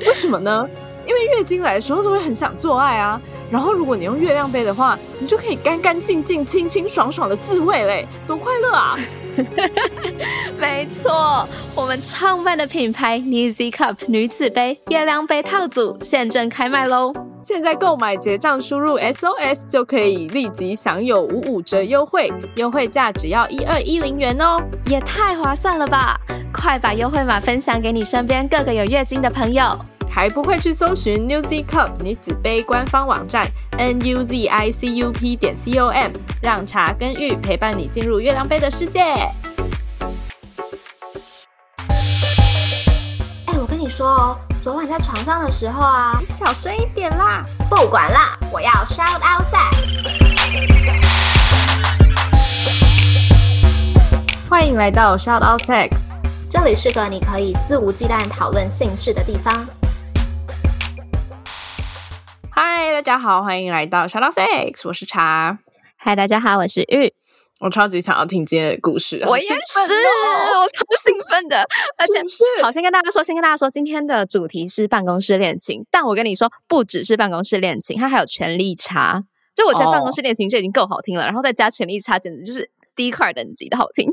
[0.00, 0.68] 为什么呢？
[1.06, 3.20] 因为月经来的时候都会很想做爱啊。
[3.50, 8.98] 然后如果你用月亮杯的话，你就可以干干净净、清清爽爽的自慰嘞，多快乐啊！
[10.58, 17.12] 没错，我们创办的品牌 n e w z Cup 女子杯月亮杯套组现正开卖喽！
[17.42, 24.56] 现在购买结账输入 SOS 就可以立即享有五五折优惠，优惠价只要一二一零元哦，
[24.86, 26.18] 也太划算了吧！
[26.52, 29.78] 快把优惠码分享给你身边各个有月经的朋友。
[30.14, 39.00] 还不会去搜寻 Newsy Cup 女子杯官方网站 n u z i c u p 点 c o m，让茶跟玉陪伴你进入月亮杯的世界。
[39.00, 39.32] 哎，
[43.58, 47.44] 我跟你说哦，昨晚在床上的时候啊，你小声一点啦！
[47.68, 49.74] 不管啦，我要 shout out sex。
[54.48, 59.66] 欢迎来到 shout out sex，这里是个你可以肆无忌惮讨论性事的地方。
[62.56, 65.58] 嗨，大家好，欢迎来到 Shout Out Six，我是茶。
[65.96, 67.12] 嗨，大家好，我是玉。
[67.58, 71.66] 我超级想要听今天的故事，我也是，我超兴奋的。
[71.98, 72.22] 而且，
[72.62, 75.84] 好，先跟大家说，先跟大家说，今天的主题是办公室恋情。
[75.90, 79.24] 但我跟你说，不只是办公室恋情，它还有权力差。
[79.52, 84.08] 就我觉得办公室恋情就已经够好听了，然后再加权力差，简直就是第一块等级的好听。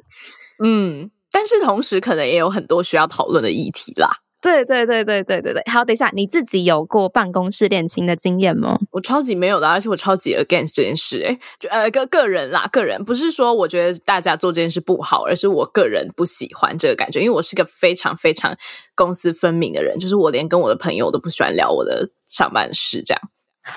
[0.64, 4.10] 嗯，但是同时可能也有很多需要讨论的议题啦。
[4.42, 8.80] 对对对对对对对，好，等一下，你自己有过办公室恋情的经验吗？
[8.90, 18.58] 我超级没有的，而且我超级 against 这件事，哎，就呃个个人啦，个人不是说我觉得大家做这件事不好，而是我个人不喜欢这个感觉，因为我是个非常非常
[18.96, 23.22] 公私分明的人，就是我连跟我的朋友都不喜欢聊我的上班事这样。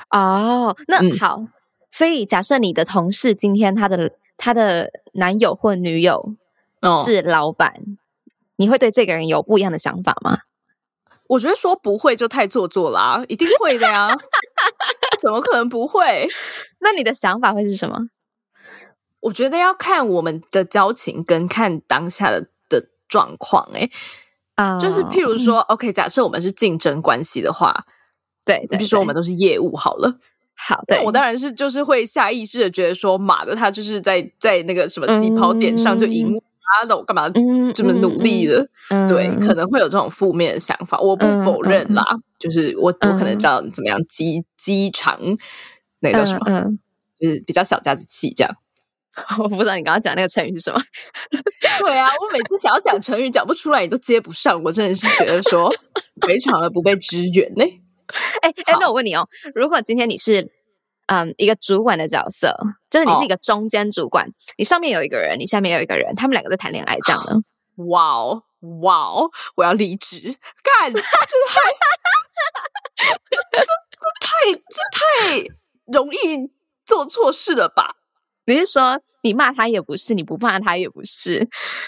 [0.08, 1.46] 哦，那好，
[1.90, 6.34] 所以假设你的同事今天他的他的男友或女友
[7.04, 7.74] 是老板，
[8.56, 10.38] 你会对这个人有不一样的想法吗？
[11.28, 14.08] 我觉得说不会就太做作啦，一定会的呀！
[15.20, 16.28] 怎么可能不会？
[16.80, 17.96] 那你的想法会是什么？
[19.22, 23.66] 我觉得要看我们的交情跟看当下的的状况。
[23.72, 23.88] 哎，
[24.56, 27.86] 啊，就是譬如说，OK，假设我们是竞争关系的话，
[28.44, 30.18] 对，比如说我们都是业务好了，
[30.54, 36.38] 好，对我当然是就是会下意识的觉得说，马的他就是在在那个什么起跑点上就赢。
[36.80, 37.28] 他的我干嘛
[37.74, 38.66] 这么努力的？
[39.08, 42.04] 对，可能会有这种负面的想法，我不否认啦。
[42.38, 45.18] 就是我我可能知道怎么样机机场
[46.00, 46.62] 那个叫什么，
[47.20, 48.56] 就是比较小家子气这样。
[49.38, 50.80] 我不知道你刚刚讲那个成语是什么。
[51.78, 55.72] 对啊，我每次想要讲成语讲不出来，你都接不上，我真的是觉得说
[56.26, 57.64] 非常的不被支援呢。
[58.42, 60.50] 哎哎，那我问你哦，如果今天你是。
[61.06, 62.56] 嗯，一个主管的角色，
[62.88, 64.26] 就是你是一个中间主管，
[64.56, 67.42] 你上面有一个人，你下面有一个人，他们两个在谈恋爱，这样的。
[67.90, 68.42] 哇哦，
[68.80, 70.20] 哇哦，我要离职，
[70.62, 71.08] 干，这太，
[72.96, 75.44] 这这太这太
[75.92, 76.50] 容易
[76.86, 77.96] 做错事了吧？
[78.46, 81.40] 你是说你骂他也不是，你不骂他也不是，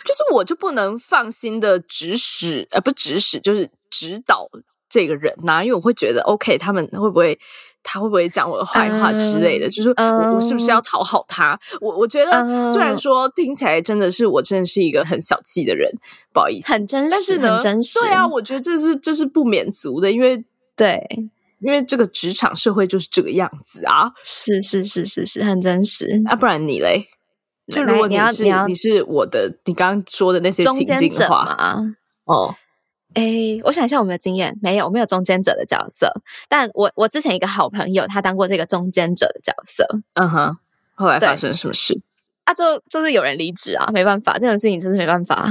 [0.04, 4.48] 就是我就不能放心的指使，呃，不指使，就是指导
[4.88, 7.38] 这个人呐，因为我会觉得，OK，他们会不会？
[7.88, 9.70] 他会不会讲我的坏话之类的？
[9.70, 11.56] 就是我我是不是要讨好他？
[11.80, 12.32] 我我觉得
[12.72, 15.88] 虽然说听起来真的是我真的是一个很小气的人，
[16.32, 17.58] 不好意思，很真实，但是呢，
[18.00, 21.00] 对啊，我觉得这是这是不免俗的，因为对，
[21.60, 26.20] 因为这个职场社会就是这个样子啊，是是是是是很真实。
[26.26, 27.06] 啊，不然你嘞？
[27.72, 31.56] 就如果你是你是我的，你刚刚说的那些情境话
[32.24, 32.54] 哦。
[33.14, 33.22] 哎，
[33.64, 36.12] 我想一下，我们的经验，没有，我没有中间者的角色。
[36.48, 39.86] 但我我之前一个好朋友，他当过这个中间者的角色。
[40.14, 40.58] 嗯哼，
[40.94, 41.98] 后来发生什么事？
[42.44, 45.48] 啊，就就是有人离职啊，没办法，这种事情就是没办法。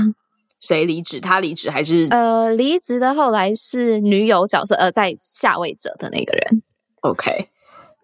[0.59, 1.19] 谁离职？
[1.19, 2.07] 他离职还是？
[2.11, 6.61] 呃，离职的后来是女友角色，呃，在下位者的那个人。
[7.01, 7.49] OK，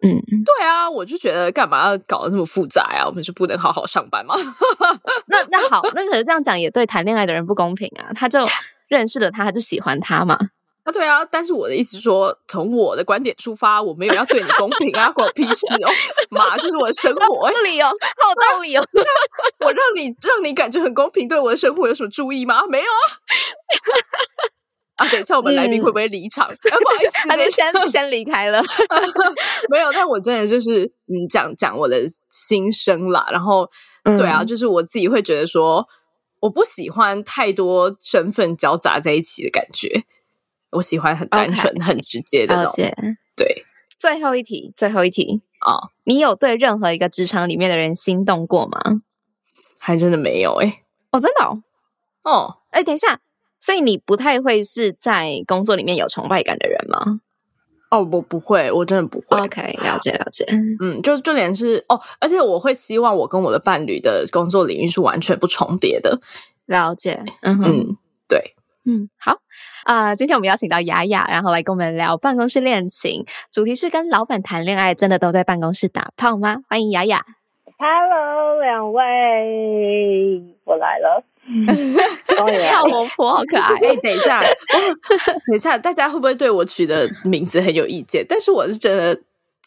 [0.02, 0.10] 嗯，
[0.44, 3.06] 对啊，我就觉得干嘛要搞得那么复杂啊？
[3.06, 4.34] 我们就不能好好上班吗？
[5.28, 8.40] 那那好，那可是这样讲也对谈恋爱的人不公平啊，他就。
[8.92, 10.38] 认识了他，他就喜欢他嘛？
[10.84, 11.24] 啊，对啊。
[11.24, 15.90] 但是我的意思是说，从我的观点出发，我没有要对你公平啊， 关我屁事哦！
[16.30, 18.84] 妈，这是我的生活，道理哦，好道理哦。
[19.64, 22.64] 我让你让你感觉很公平，对我的生活有什么注意吗？
[22.68, 23.06] 没有啊。
[24.98, 26.48] 啊，等一下我们来宾会不会离场？
[26.48, 28.62] 不好意思， 他就先先离开了。
[29.70, 33.26] 没有，但我真的就是嗯，讲讲我的心声啦。
[33.32, 33.68] 然后，
[34.04, 35.84] 对啊，就是我自己会觉得说，
[36.42, 40.04] 我不喜欢太多身份交杂在一起的感觉。
[40.72, 42.64] 我喜欢很单纯、很直接的。
[42.64, 42.94] 了解。
[43.36, 43.66] 对，
[43.98, 45.90] 最后一题，最后一题啊！
[46.04, 48.80] 你有对任何一个职场里面的人心动过吗？
[49.78, 50.84] 还真的没有哎。
[51.12, 51.64] 哦，真的哦。
[52.24, 53.20] 哦，哎，等一下。
[53.60, 57.22] 所以你不太会是在工作里面有崇拜感的人吗？
[57.92, 59.38] 哦，我不会，我真的不会。
[59.38, 60.46] OK，了解了解。
[60.80, 66.22] 嗯，就就连是哦，而且我会希望我跟我的伴侣的工作领域是完全不重叠的。
[66.66, 67.98] 了解，嗯哼，
[68.30, 68.56] 对，
[68.86, 69.40] 嗯，好
[69.84, 70.16] 啊。
[70.16, 76.62] 今天我们邀请到雅雅，然后来跟我们聊办公室恋情，主题是跟老板谈恋爱，真的都在办公室打炮吗？
[76.70, 77.26] 欢迎雅雅。
[77.78, 81.26] Hello，两位，我来了。
[82.72, 83.76] 好活泼，好可爱！
[83.88, 88.26] 哎，等一下，等一下，大家会不会对我取的名字很有意见？
[88.28, 89.20] 但是我是真的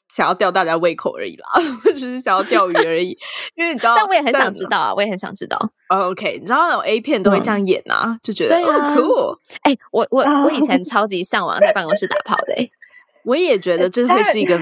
[0.09, 1.47] 想要吊大家胃口而已啦，
[1.85, 3.17] 我只是想要钓鱼而已。
[3.55, 5.59] 因为你知道， 但我也很想知道啊，我也很想知道。
[5.89, 9.39] OK，你知道那种 A 片都会这样演啊，就觉得哦，cool。
[9.63, 12.71] 哎，我我我以前超级向往在办公室打炮的，
[13.25, 14.59] 我也觉得这会是一个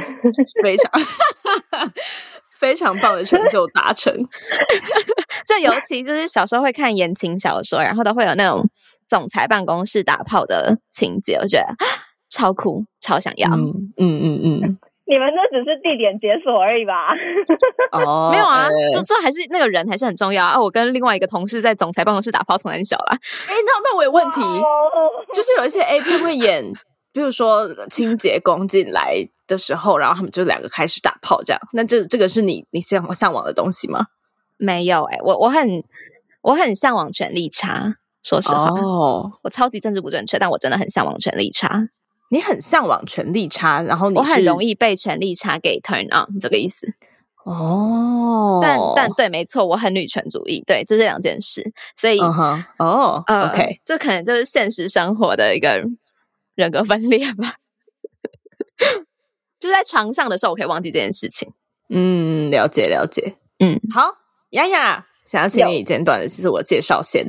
[0.63, 0.91] 非常。
[2.63, 4.15] 非常棒的成就达成，
[5.45, 8.65] 就尤其就是小时候会看言情小说，然后都会有那种
[9.09, 11.67] 总裁办公室打炮的情节，我觉得
[12.31, 13.51] 超酷，超想要。
[13.51, 17.17] 嗯嗯嗯嗯，你们那只是地点解锁而已吧？
[17.91, 20.61] 哦， 没有啊，就这还是那个人还是很重要啊。
[20.61, 23.19] 我跟另外一个同事在总裁办公室打炮，从很小啦。
[23.49, 24.41] 哎，那那我有问题，
[25.35, 26.73] 就是有一些 A P 会演。
[27.13, 31.61] 比如说清洁工进来的时候，然后他们就两个开始打炮，这样。
[31.73, 34.07] 那这这个是你你向向往的东西吗？
[34.57, 35.85] 没有哎，我我很
[36.41, 37.97] 我很向往权力差。
[38.23, 41.89] 说实话，哦，我超级政治不正确，但我真的很向往权力差。
[42.31, 46.95] 你很向往权力差，然后你我很容易被权力差给 turn on，这个意思。
[47.45, 51.73] 哦，但但对，没错，我很女权主义，对，这是两件事。
[51.97, 55.85] 所以，哦，OK，这可能就是现实生活的一个。
[56.55, 57.55] 人格分裂吧，
[59.59, 61.53] 就在床上的时候，我可以忘记这件事情。
[61.89, 63.37] 嗯，了解了解。
[63.59, 64.15] 嗯，好，
[64.51, 67.27] 雅雅，想要请你简短的自我介绍先。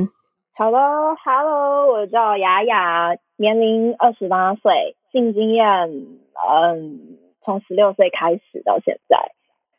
[0.56, 0.78] 好的
[1.24, 9.32] ，Hello，我叫雅雅，年龄二十八岁，性经验，嗯，从十六岁开始到现在，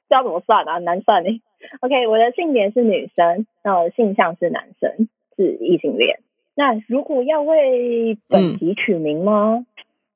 [0.09, 0.79] 这要怎么算啊？
[0.79, 1.31] 难算呢。
[1.81, 6.24] OK，我的性别是女生，那我的性向是男生，是异性恋。
[6.55, 9.67] 那如果要为本集取名吗？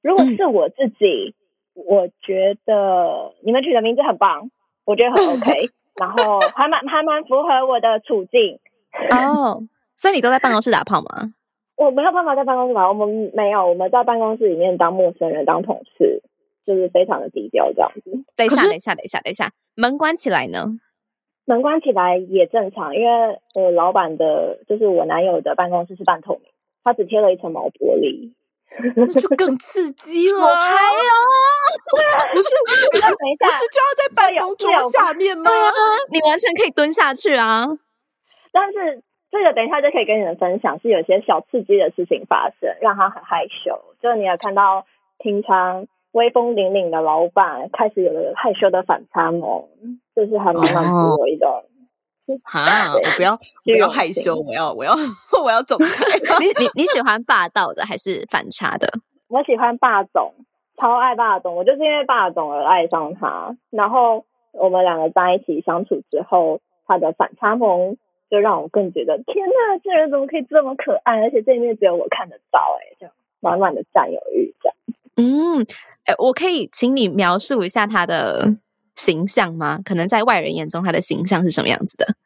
[0.02, 1.34] 如果是我自己，
[1.74, 4.50] 我觉得你们取的名字很棒，
[4.84, 8.60] 我觉得很 OK，然后还蛮还蛮符合我的处境。
[9.10, 9.62] 哦，
[9.96, 11.32] 所以你都在办公室打炮吗？
[11.76, 16.22] 我没有办法在办公室打，我们没有，我们在办公室里面当陌生人，当同事，
[16.66, 18.24] 就是非常的低调这样子。
[18.36, 20.66] 等一下，等一下，等一下，等一下，门关起来呢？
[21.48, 26.42] 门关起来也正常，因为我老板的，就是我男友的办公室是半透明，
[26.84, 28.34] 他只贴了一层毛玻璃，
[29.18, 30.38] 就更刺激 了。
[30.54, 31.00] 还有，
[32.34, 32.48] 不是，
[32.92, 35.50] 不是，不是就要在办公桌下面吗？
[36.10, 37.64] 你完全可以蹲下去啊！
[38.52, 43.80] 但是这个等一下就可以跟你们分享，是有些小刺激的事情发生，让他很害羞。
[44.02, 44.84] 就是你有看到
[45.16, 49.66] 平常威风凛凛的老板，开始有了害羞的反差萌。
[50.18, 51.48] 就是还蛮满足我一种，
[52.42, 52.92] 哈！
[52.92, 54.92] 我不要不要害羞，我要我要
[55.44, 56.04] 我要总裁。
[56.42, 58.92] 你你你喜欢霸道的还是反差的？
[59.30, 60.34] 我喜欢霸总，
[60.76, 61.54] 超爱霸总。
[61.54, 63.56] 我就是因为霸总而爱上他。
[63.70, 67.96] 然后我们两个在一起相处之后，他的反差萌
[68.28, 71.20] 就让我更觉得天呐，这人怎么可以这么可爱？
[71.20, 74.76] 而且这一面只有我看得到，哎，这样满满的占有欲，这样。
[75.14, 75.64] 嗯，
[76.06, 78.56] 哎，我可以请你描述一下他的。
[78.98, 79.78] 形象吗？
[79.84, 82.16] 可能在外人眼中，他的形象是什么样子的？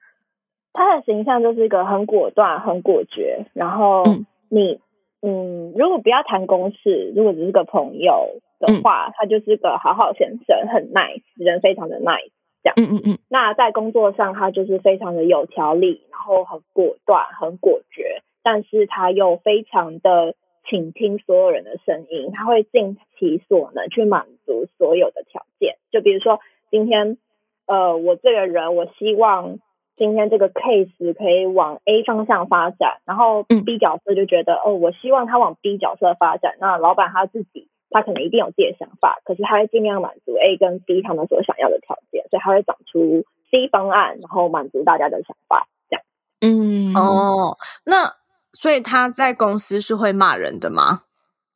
[0.73, 3.45] 他的形象就是一个很果断、很果决。
[3.53, 4.05] 然后
[4.49, 4.81] 你，
[5.21, 12.31] 嗯，如果不要谈公事，如果只是个朋友的话，他就是个好好先生，很 nice，人非常的 nice。
[12.63, 13.19] 这样，嗯嗯嗯。
[13.29, 20.35] 那在工作上，他就是非常的有条理，然后很果断、很果决，但是他又非常的
[20.67, 25.77] 倾听所有人的声音，他会尽其所能去满足所有的条件。
[25.91, 26.41] 就比如说。
[26.73, 27.19] 今天，
[27.67, 29.59] 呃，我这个人，我希望
[29.99, 36.55] 今天这个 case 可以往 A 方向发展，然后 B 角色就觉得，哦，我希望他往 B 角色发展。
[36.59, 45.69] 那老板他自己，他可能一定有自己的想法，可是他会尽量满足 A 跟 B 他们所想要的条件，所以他会长出 C 方案，然后满足大家的想法。
[45.91, 46.03] 这样，
[46.41, 48.15] 嗯，哦，那
[48.55, 51.03] 所以他在公司是会骂人的吗？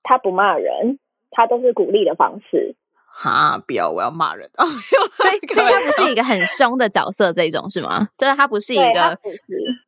[0.02, 0.98] 他不骂人，
[1.30, 2.76] 他都是鼓励的方式。
[3.18, 4.66] 哈，不要，我要骂人啊！
[5.16, 8.06] 所以，所以他不是一个很凶的角色，这种是吗？
[8.18, 9.18] 就是他不是一个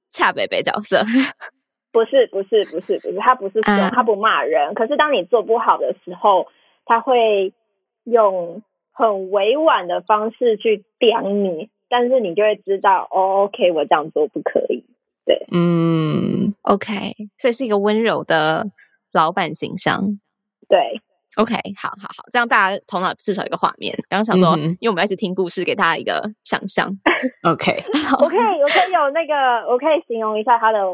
[0.09, 1.05] 恰北北角色，
[1.93, 4.73] 不是，不是，不是，不是，他不是凶，他不骂人。
[4.73, 6.47] 可是当你做不好的时候，
[6.87, 7.53] 他会
[8.05, 14.87] 用很委婉的方式去刁你，但是你就会知道，哦，OK，我这样做不可以。
[15.27, 18.69] 对，嗯，OK，所以是一个温柔的
[19.13, 20.19] 老板形象。
[20.67, 21.03] 对。
[21.39, 23.95] OK，好好好，这样大家头脑至少有一个画面。
[24.09, 26.89] 刚刚想说，因为我们要一直听故事，给大家一个想象。
[27.49, 27.81] OK，
[28.21, 30.85] 我可以，我可以有那个，我可以形容一下他的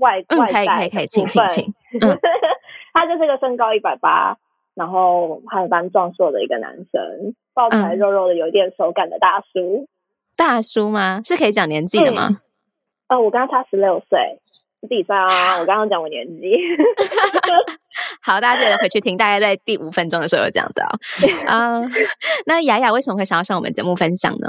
[0.00, 0.46] 外外在。
[0.46, 1.74] 可以，可以，可以，请，请，请。
[2.92, 4.36] 他就是个身高一百八，
[4.74, 9.86] 然后还蛮壮硕的一个男生，抱起来肉肉的，有一点手感的大叔。
[10.36, 11.20] 大叔吗？
[11.24, 12.40] 是可以讲年纪的吗？
[13.06, 14.40] 呃，我跟他差十六岁。
[14.82, 15.60] 自己算啊！
[15.60, 16.58] 我刚刚讲我年纪。
[18.22, 20.84] 好，大家记得回去听，大概在第五分钟的时候有讲的
[21.50, 21.82] 啊。
[22.46, 24.48] 那雅雅为什么会想要上我们节目分享呢？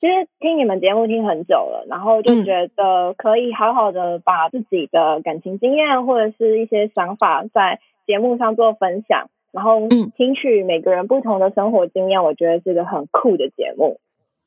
[0.00, 13.98] 其实听你们节目听很久了，然后就觉得可以好好的把自己的感情经验或者是一些想法在节目上做分享，然后听取每个人不同的生活经验，我觉得是个很酷的节目。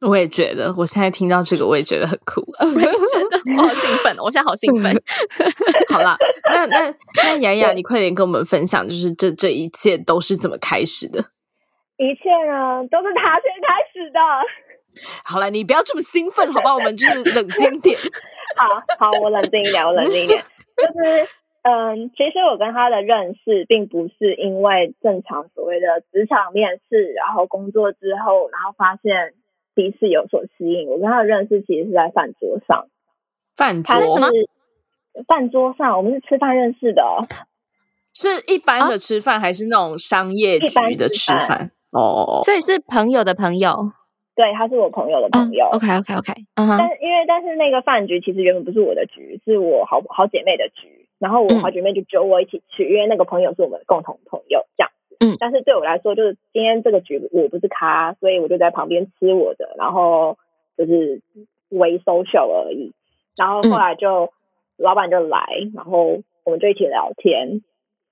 [0.02, 2.42] 我也觉得，我现在听到这个，我也觉得很酷。
[2.62, 4.94] 我也觉得我好兴奋，我现在好兴奋。
[5.90, 6.16] 好啦，
[6.52, 11.20] 那那那雅雅，你快点跟我们分享，就是这这一切都是怎么开始的？
[11.98, 14.20] 一切呢，都是他先开始的。
[15.24, 16.76] 好了，你不要这么兴奋，好吧？
[16.76, 17.98] 我们就是冷静点。
[18.56, 20.44] 好好，我冷静一点，我冷静一点。
[20.78, 21.28] 就是
[21.64, 29.34] 嗯，其实我跟他的认识，并不是因为正常所谓的职场面试，然后工作之后，然后发现。
[29.78, 32.88] 彼此有所吸引，我跟他的认识其实是在饭桌上。
[33.56, 34.28] 饭桌什么？
[35.28, 37.04] 饭桌上，我们是吃饭认识的。
[38.12, 41.70] 是一般的吃饭，还是那种商业局的吃饭？
[41.92, 43.92] 哦，所以是朋友的朋友。
[44.36, 45.68] 对，他是我朋友的朋友。
[45.72, 46.34] OK，OK，OK。
[46.56, 51.08] 但因为但是那个饭局其实原本不是我的局，是我好好姐妹的局。
[51.20, 54.92] 然后我好姐妹就揪我一起去，因为那个朋友是我们的共同朋友，这样。
[55.20, 60.38] 嗯，但是对我来说，就是今天这个局我不是咖，所以我就在旁边吃我的，然后
[60.78, 61.22] 就是
[61.70, 62.94] 微 social 而已。
[63.36, 64.32] 然后后来就
[64.78, 67.62] 老板就来，然后我们就一起聊天。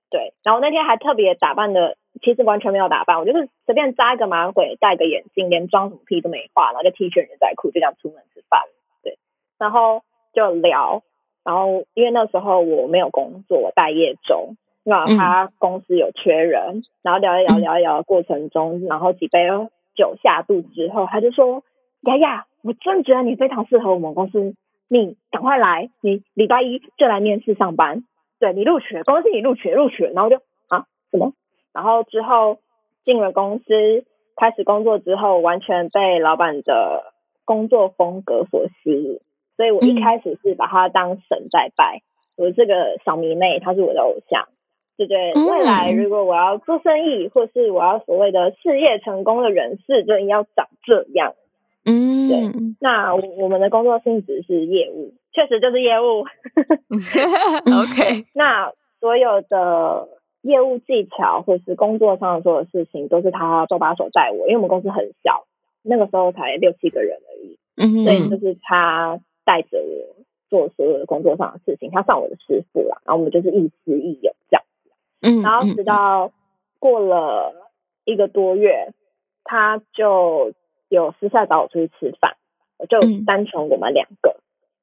[0.10, 8.62] 对，然后那天还特别打扮的，其实完全没有打扮，我就是随便扎一个马尾，戴个眼镜，连妆什么屁都没化，然后就 T 恤、牛仔裤就这样出门吃饭。
[9.04, 9.18] 对，
[9.58, 11.04] 然后就聊，
[11.44, 14.56] 然后因为那时候我没有工作，我待业中。
[14.88, 19.48] 那他公司有缺人，然后聊一聊聊一聊的过程中，然后几杯
[19.96, 21.64] 酒下肚之后，他就说
[22.06, 24.54] ：“雅雅，我真觉得你非常适合我们公司，
[24.88, 28.04] 你赶快来，你礼拜一就来面试上班，
[28.40, 30.36] 对你录取，恭喜你录取录取。”然后就
[30.68, 31.34] 啊什么？
[31.74, 32.60] 然后之后
[33.06, 37.12] 进了公司，开始工作之后，完全被老板的
[37.44, 39.20] 工作风格所吸引，
[39.58, 42.04] 所以我一开始是把他当神在拜，
[42.36, 44.48] 我这个小迷妹，她是我的偶像。
[44.98, 51.34] 对对，未来如果我要做生意，或是我要所谓的事业成功的人士，就要长这样。
[51.84, 52.52] 嗯，对。
[52.80, 56.26] 那我们的工作性质是业务，确实就是业务。
[57.80, 58.26] OK。
[58.34, 60.08] 那所有的
[60.42, 65.46] 业务技巧或是工作上所有事情，都是他手把手带我，因为我们公司很小，
[65.84, 67.60] 那个时候才六七个人而已。
[67.76, 73.02] 嗯，所以就是他带着我做所有的工作上的事情，他算我的师傅啦。
[73.06, 74.64] 然后我们就是亦师亦友这样。
[75.44, 76.32] 然后直到
[76.80, 77.72] 过了
[78.04, 78.94] 一个多月，
[79.44, 80.54] 他就
[80.90, 82.36] 有私下找我出去吃饭，
[82.90, 84.38] 就单纯我们两个。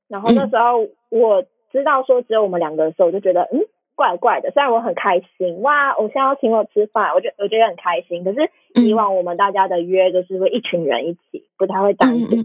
[0.09, 3.61] 然后那时候我知道说只有我们两个的时候，我就觉得嗯
[3.95, 4.51] 怪怪的。
[4.51, 8.25] 虽然我很开心，哇，偶像要请我吃饭，我觉我觉得很开心。
[8.25, 12.45] 可是以往我们大家的约就是会一群人一起，不太会单独，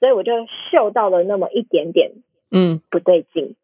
[0.00, 0.32] 所以我就
[0.70, 2.12] 嗅到了那么一点点
[2.50, 3.56] 嗯不对劲。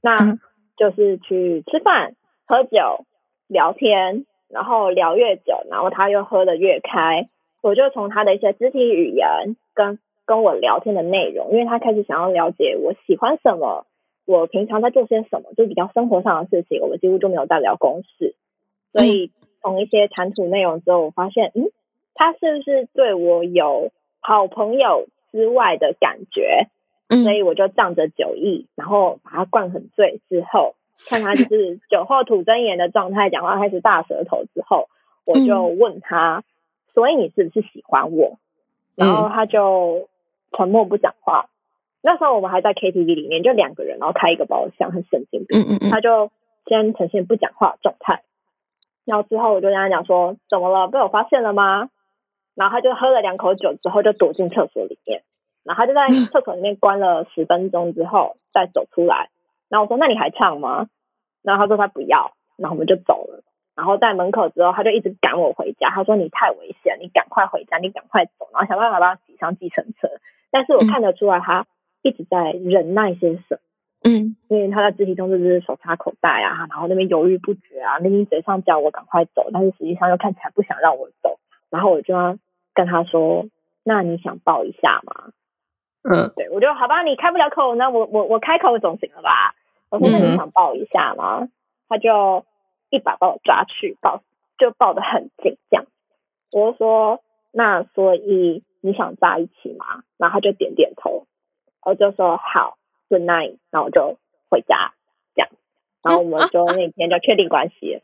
[0.00, 0.38] 那
[0.76, 2.14] 就是去吃饭
[2.48, 3.04] 喝酒。
[3.50, 7.30] 聊天，然后聊越久，然后他又喝的越开，
[7.62, 13.86] 我就从他的一些肢体语言跟跟我聊天的内容，因为他开始想要了解我喜欢什么，
[14.26, 18.36] 我平常在做些什么，就比较生活上的事情，我们几乎就没有在聊公事。
[18.92, 21.70] 所以从一些谈吐内容之后，我发现，嗯，
[22.12, 26.68] 他是不是对我有好朋友之外的感觉？
[27.08, 30.74] 所以我就仗着酒意，然后把他灌很醉之后。
[31.08, 34.88] 看他就是 酒后吐真言的状态，讲话开始大舌头之后，
[35.24, 36.42] 我就问他
[36.94, 38.38] ：“所以你是不是喜欢我？”
[38.96, 40.08] 然后他就
[40.56, 41.48] 沉默不讲话。
[42.00, 45.90] 那时候我们还在 KTV 里面，就两个人，然后开一个包厢，很神经病。
[45.90, 46.30] 他就
[46.66, 48.22] 先呈现不讲话状态。
[49.04, 50.88] 然后之后我就跟他讲说，怎么了？
[50.88, 51.90] 被我发现了吗？
[52.54, 55.22] 然后他就喝了两口酒之后就躲进厕所里面，
[55.62, 59.30] 然后他就在 厕所里面关了十分钟之后再走出来。
[59.68, 60.88] 然后我说：“那你还唱吗？”
[61.42, 63.44] 然后他说他不要，然后我们就走了。
[63.76, 65.90] 然后在门口之后，他就一直赶我回家。
[65.90, 70.08] 他说：“你太危险，你赶快回家，你赶快走。”然后想办法把他挤上计程车。
[70.50, 71.66] 但是我看得出来，他
[72.02, 73.58] 一直在忍耐些什么。
[74.02, 81.38] 嗯，因为他在肢体动作就是手插口袋啊，然后那边犹豫不决啊，明明嘴上叫我赶快走，但是实际上又看起来不想让我走。
[81.70, 82.36] 然后我就要
[82.74, 83.46] 跟他说
[83.84, 85.32] ：“那你想抱一下吗？”
[86.02, 89.54] 嗯，对我就好吧，你开不了口，那我我我开口总行了吧？
[89.90, 91.48] 我说：“那你想抱一下吗？”
[91.88, 92.44] 他就
[92.90, 94.22] 一把把我抓去抱，
[94.58, 95.86] 就抱得很紧，这样。
[96.50, 97.20] 我就说
[97.52, 101.26] ：“那所以你想在一起吗？”然后他就点点头，
[101.82, 102.76] 我就说：“好。”
[103.10, 104.18] Good night，然后我就
[104.50, 104.92] 回家，
[105.34, 105.48] 这样，
[106.02, 108.02] 然后我们就那天就确定关系。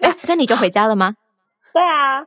[0.00, 1.16] 哎，所以你就回家了吗？
[1.74, 2.20] 对啊。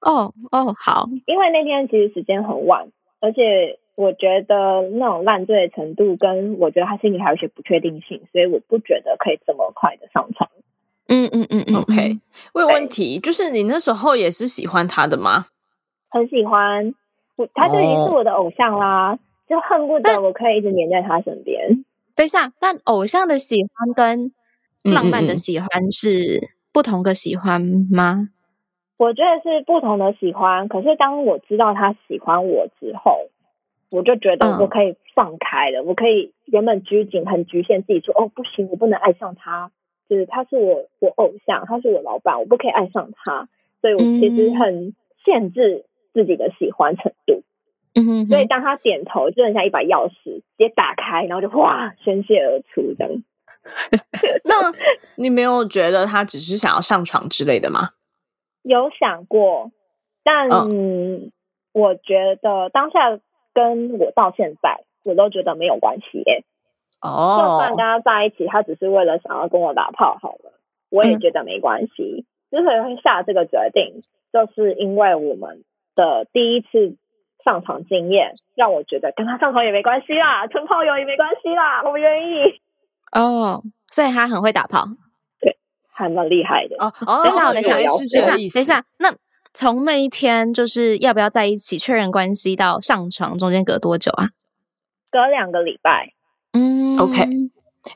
[0.00, 1.10] 哦哦，好。
[1.26, 2.90] 因为那天其实时间很晚，
[3.20, 10.48] 而且我觉得那种烂醉的程度，跟我觉得他心里还有一些不确定性，所以我不觉得可以这么快的上床。
[11.08, 11.76] 嗯嗯嗯嗯。
[11.76, 12.18] OK，
[12.54, 15.48] 我有问题，就是你那时候也是喜欢他的吗？
[16.08, 16.94] 很喜欢，
[17.36, 19.18] 我他就已经是我的偶像啦。
[19.46, 21.84] 就恨不得我可以一直黏在他身边。
[22.14, 24.32] 等一下，但偶像的喜欢跟
[24.82, 26.40] 浪漫的喜欢是
[26.72, 28.30] 不同的喜欢吗？
[28.96, 30.68] 我觉得是不同的喜欢。
[30.68, 33.28] 可是当我知道他喜欢我之后，
[33.90, 35.82] 我就觉得我可以放开了。
[35.82, 39.70] 我可以原本拘谨、很局限自己，说哦不行，我不能爱上他。
[40.08, 43.48] 就是他是我我偶像，他是我老板，我不可以爱上他。
[43.80, 44.94] 所以我其实很
[45.24, 47.42] 限制自己的喜欢程度。
[47.94, 53.22] 嗯哼，所以当他点头，就很像一把钥匙，直接打开，然后就哗宣泄而出这样。
[54.44, 54.72] 那
[55.16, 57.90] 你没有觉得他只是想要上床之类的吗？
[58.62, 59.70] 有想过，
[60.22, 61.30] 但嗯
[61.72, 63.18] 我觉得当下
[63.54, 66.44] 跟我到现在，我都觉得没有关系耶。
[67.00, 70.52] 哦，就算跟他在一起，他只是为了想要跟我打炮好了，
[70.90, 72.24] 我也觉得没关系。
[72.50, 76.96] 之所以会下这个决定，就是因为我们的第一次。
[77.42, 82.60] 上床经验让我觉得跟他上床也没关系啦，纯炮友也没关系啦，我愿意。
[83.12, 84.84] 哦，所以他很会打炮，
[85.40, 85.56] 对，
[85.90, 86.76] 还蛮厉害的。
[86.78, 88.84] 哦，等一下，等一下，等一下，等一下。
[88.98, 89.10] 那
[89.52, 94.30] 从那一天就是要不要在一起确认关系到上床中间隔多久啊？
[95.10, 96.12] 隔两个礼拜。
[96.52, 97.24] 嗯，OK。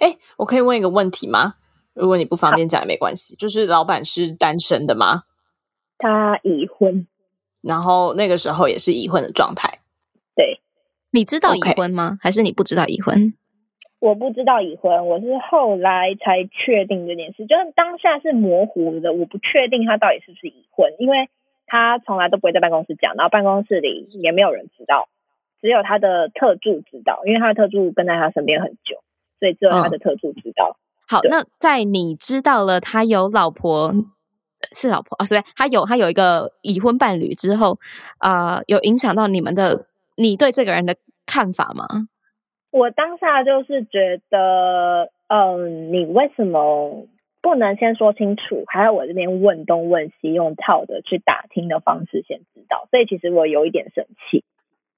[0.00, 1.54] 哎，我可以问一个问题吗？
[1.92, 3.36] 如果你不方便讲也没关系。
[3.36, 5.22] 就是老板是单身的吗？
[5.98, 7.06] 他已婚。
[7.60, 9.80] 然后那个时候也是已婚的状态，
[10.36, 10.60] 对，
[11.12, 12.18] 你知道已婚吗？
[12.20, 13.32] 还是你不知道已婚？
[14.00, 21.30] 我不知道已婚，我是后来才确定这件事，就是当下是模糊的，我不确定他到底是不是已婚，因为
[21.66, 25.08] 他从来都不会在办公室讲，然后办公室里也没有人知道，
[25.60, 29.02] 只有他的特助知道，因为他的特助跟在他身边很久，
[29.40, 30.76] 所以只有他的特助知道。
[31.06, 33.94] 好，那在你知道了他有老婆。
[34.72, 35.52] 是老婆啊，是不是？
[35.54, 37.78] 他有他有一个已婚伴侣之后，
[38.16, 39.84] 啊，有影响到你们的
[40.16, 40.96] 你对这个人的
[41.26, 41.86] 看法吗？
[42.70, 47.06] 我当下就是觉得，嗯，你为什么
[47.44, 52.88] 不能先说清楚，还要我这边问东问西，用套的去打听的方式先知道？
[52.90, 54.44] 所以其实我有一点生气，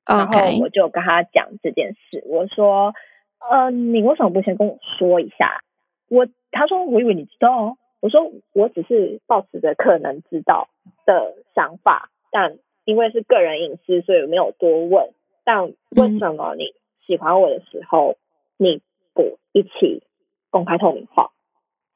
[0.06, 2.94] 然后我就跟他讲这件事，我说，
[3.40, 5.64] 呃，你为什么不先跟我说一下？
[6.08, 7.76] 我他说，我以为你知道。
[7.98, 10.68] 我说，我只是抱持着可能知道
[11.06, 15.08] 的想法，但因为是个人隐私，所以没有多问。
[15.44, 18.16] 但为什么你喜欢我的时候，
[18.58, 18.80] 你
[19.14, 20.02] 不一起
[20.50, 21.32] 公开透明化？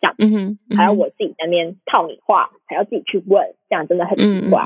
[0.01, 4.65] 这样，嗯哼，还要我自己在那边套你话，还要自己去问，这样真的很奇怪。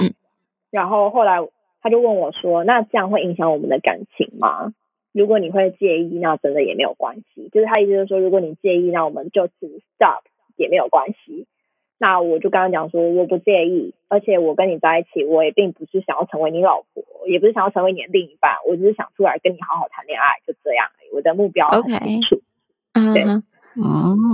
[0.70, 1.38] 然后后来
[1.82, 4.72] 他就问我说：“那这样会影响我们的感情吗？
[5.12, 7.48] 如果你会介意，那真的也没有关系。
[7.52, 10.24] 就是他意思就是说，如果你介意，那我们就此 stop。”
[10.56, 11.48] 也没有关系，
[11.98, 20.86] 那我就刚刚讲说我不介意，而且我跟你在一起，我也并不是想要成为你老婆，也不是想要成为你的另一半，我只是想出来跟你好好谈恋爱，就这样。
[21.12, 22.40] 我的目标很清楚。
[22.92, 23.24] 对，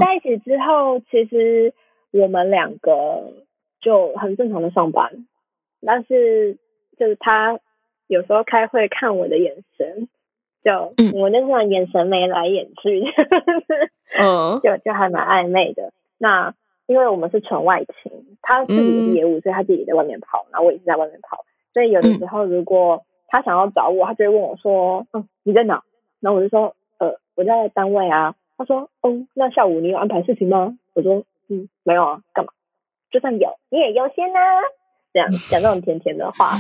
[0.00, 1.74] 在一起之后，其实
[2.12, 3.32] 我们两个
[3.80, 5.26] 就很正常的上班，
[5.84, 6.58] 但是
[6.98, 7.58] 就是他
[8.06, 10.08] 有时候开会看我的眼神，
[10.62, 13.02] 就我那时候眼神眉来眼去，
[14.18, 15.92] 嗯，就 就还蛮暧昧的。
[16.18, 16.54] 那
[16.86, 21.44] 因为我们是纯外勤，他自己的业务，所以他自己在外面跑，然后我也是在外面跑。
[21.72, 25.84] 所以有的时候，如果他想要找我，他就会问我说：“嗯，你在哪？”
[26.20, 32.52] 然后我就说：“呃，我在单位啊。”他说：“哦，那下午你有安排事情吗？”我说：“嗯，没有啊，干嘛？”
[33.10, 34.40] 就算有你也优先啊。
[35.14, 36.50] 这样讲这种甜甜的话，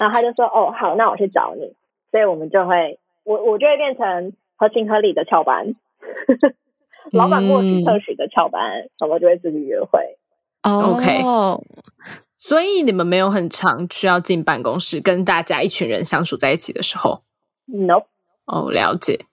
[0.00, 1.74] 然后他就说：“哦，好，那我去找你。”
[2.10, 5.76] 所以我们就会，我我就会变成合情合理的翘班，
[7.12, 10.16] 老板默许特许的翘班，我们就会自己约会。
[10.62, 11.22] OK，
[12.36, 17.22] 所以你们没有很长需要进办公室跟大家一群人相处在一起的时候
[17.66, 18.02] ？No，
[18.46, 19.26] 哦，了解。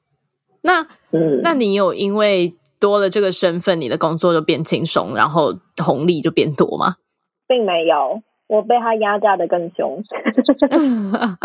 [0.61, 0.87] 那，
[1.43, 6.95] 那你有因为多了这个身份，你的工作就变轻松，然后红利就变多吗？
[7.47, 8.21] 并没有。
[8.47, 10.01] 我被他压榨的更凶，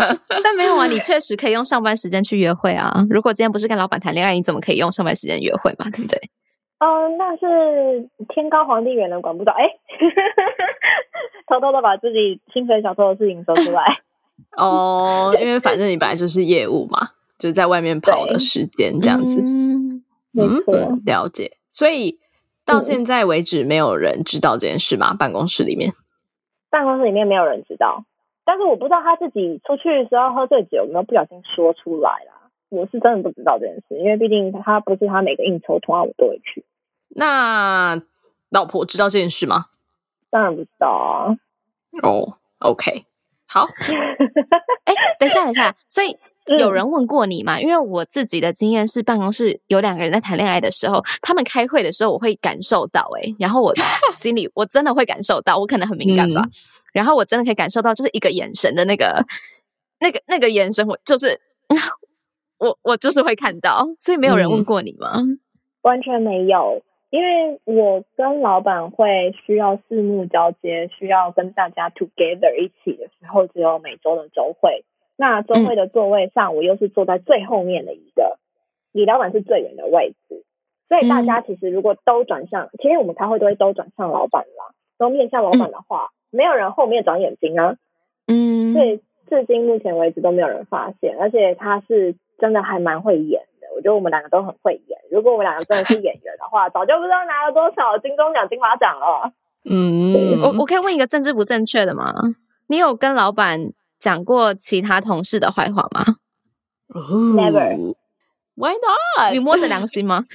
[0.41, 2.93] 但没有啊，你确实可以用上班时间去约会啊。
[3.09, 5.89] 如果今天不是跟老板谈恋爱，你怎么可以用上班时间约会嘛？
[5.91, 6.17] 对不对？
[6.79, 9.51] 嗯，那是天高皇帝远的，管不到。
[9.51, 9.69] 哎，
[11.47, 13.99] 偷偷的把自己心水小偷的事情说出来。
[14.55, 19.41] 哦，因为反正你本来就是业务嘛，就是在外面跑的时间这样子。
[19.41, 20.73] 嗯，没错，
[21.05, 21.57] 了解。
[21.71, 22.19] 所以
[22.65, 25.13] 到现在为止，没有人知道这件事吗？
[25.13, 25.91] 办公室里面。
[26.69, 28.05] 办公室里面没有人知道，
[28.45, 32.49] 但是我不知道他自己出去的时候喝醉酒有没有不小心说出来啦。
[32.69, 36.65] 我是真的不知道这件事，因为毕竟他不是他每个应酬同样我都会去。
[37.09, 38.01] 那
[38.49, 39.65] 老婆知道这件事吗？
[40.31, 41.35] 当然不知道啊。
[42.01, 43.05] 哦，OK，
[43.47, 43.67] 好。
[44.85, 46.17] 哎，等一下，等一下，所以。
[46.59, 47.59] 有人问过你吗？
[47.59, 53.73] 因为我自己的经验是，办公室有两个人在谈恋爱的时候，他们开会的时候，我会感受到，哎，然后我
[54.13, 56.43] 心里我真的会感受到，我可能很敏感吧，
[56.93, 59.25] 然后我真的可以感受到，就是一个眼神的那个、
[59.99, 61.39] 那个、那个眼神，我就是
[62.59, 65.21] 我我就是会看到，所以没有人问过你吗？
[65.81, 74.83] 完全没有，因为我跟老板会需要四目交接，需要跟大家 together 一起的时候，只有每周的周会。
[75.15, 78.39] 那周会的座位上，我又是坐在最后面的一个，
[78.91, 80.43] 李老板是最远的位置，
[80.89, 87.75] 所以大家其实如果都转向，其实我们开会都会都转向老板啦，都面向老板的话，没有人后面转眼睛啊，
[88.27, 99.31] 嗯，所以至今目前为止都没有人发现，而且他是真的还蛮会演的，我觉得我们两个都很会演，如果我们两个真的是演员的话， 早就不知道拿了多少金钟奖、金马奖了。
[99.69, 102.13] 嗯，我我可以问一个政治不正确的吗？
[102.67, 103.71] 你有跟老板？
[104.03, 106.17] 讲过其他同事的坏话吗
[106.89, 107.95] ？Never.
[108.55, 109.31] Why not?
[109.31, 110.25] 你摸着良心吗？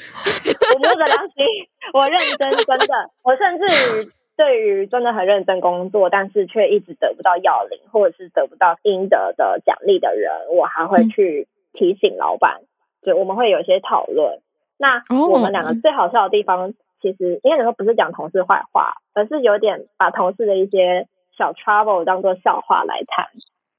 [0.74, 1.44] 我摸着良心，
[1.92, 3.10] 我认真，真的。
[3.22, 12.62] 我甚至对于真的很认真工作，但是却一直得不到要领，或者是得不到应得的奖励的人，我还会去提醒老板。
[13.02, 14.40] 就我们会有一些讨论。
[14.78, 23.28] 那我们两个最好笑的地方，其实应该说不是讲同事坏话，而是有点把同事的一些小 trouble 当做笑话来谈。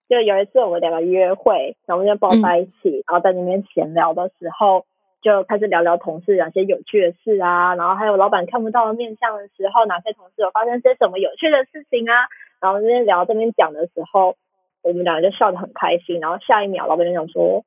[0.09, 4.85] 就有一次我们两个约会，然后就抱在一起，然后在那边闲聊的时候，
[5.21, 12.27] 就开始聊聊同事哪些有趣的事啊，然后还有老板看不到的面相的时候，哪些同事有发生些什么有趣的事情啊，
[12.59, 14.35] 然后那边聊这边讲的时候，
[14.81, 17.63] 我们两个就笑得很开心，然后下一秒老板就讲说，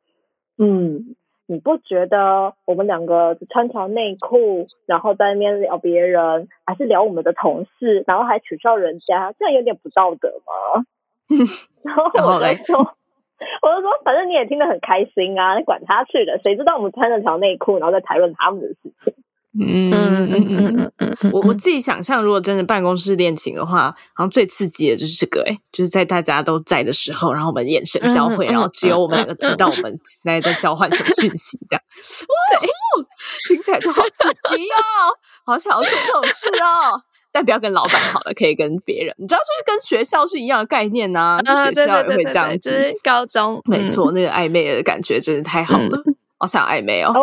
[0.59, 1.15] 嗯，
[1.47, 10.85] 你不觉得我们两个穿条内裤，然后在那边聊别人，还是聊我们的同事，然后还取笑人家，这样有点不道德吗？
[11.85, 12.79] 然后我就说，
[13.63, 19.15] 我就说，反正你也听得很开心啊，你管他去的，谁知道我们穿了条内裤，然后在谈论他们的事情。
[19.55, 31.83] 嗯嗯嗯嗯嗯我我自己想象，如果真的办公室恋情的话，好像最刺激的就是这个，哎，就是在大家都在的时候，然后我们眼神交汇，然后只有我们两个知道我们现在在交换什么讯息，这样，
[32.29, 33.07] 哇，
[33.49, 35.13] 听起来就好刺激哦，
[35.45, 37.03] 好想要做这种事哦。
[37.33, 39.15] 但不要跟老板好了，可以跟别人。
[39.19, 41.41] 你知道，就是跟学校是一样的概念呐。
[41.45, 42.93] 就学校也会这样子。
[43.03, 46.03] 高中没错，那个暧昧的感觉真是太好了，
[46.39, 47.15] 好想暧昧哦。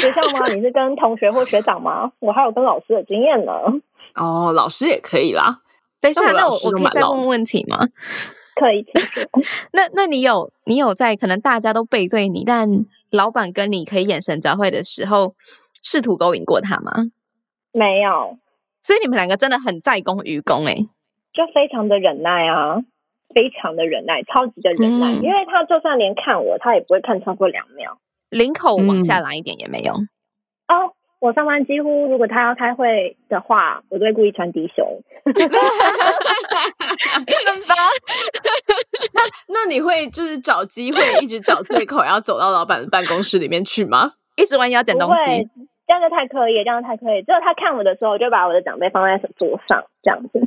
[0.00, 0.46] 学校吗？
[0.54, 2.10] 你是跟同学或学长吗？
[2.20, 3.52] 我还有跟老师的经验呢。
[4.14, 5.60] 哦，老师也可以啦。
[6.00, 7.86] 等一下，那我我可以再问问题吗？
[8.54, 8.86] 可以。
[9.72, 15.34] 那那你有你有在可能大家都背对你，但老板跟你可以眼神交汇的时候，
[15.82, 16.92] 试图勾引过他吗？
[17.72, 18.38] 没有。
[18.88, 20.74] 所以你们两个真的很在公于公哎，
[21.34, 22.78] 就非常的忍耐啊，
[23.34, 25.12] 非常的忍耐，超级的忍耐。
[25.12, 27.98] 因为他就算连看我，他也不会看超过两秒，
[28.30, 29.92] 领口往下拉一点也没有。
[29.92, 34.86] 哦，我上班几乎如果他要开会的话，我都会故意穿低胸。
[35.34, 35.58] 真的
[37.68, 37.74] 吗？
[39.12, 44.12] 那那你会就是找机会一直找借口， 要走到老板的办公室里面去吗？
[44.36, 45.46] 一直弯腰捡东西。
[45.88, 47.22] 这样就太刻意，这样太可以。
[47.22, 50.46] 只有他看我的时候，我就把我的长辈放在桌上，这样子。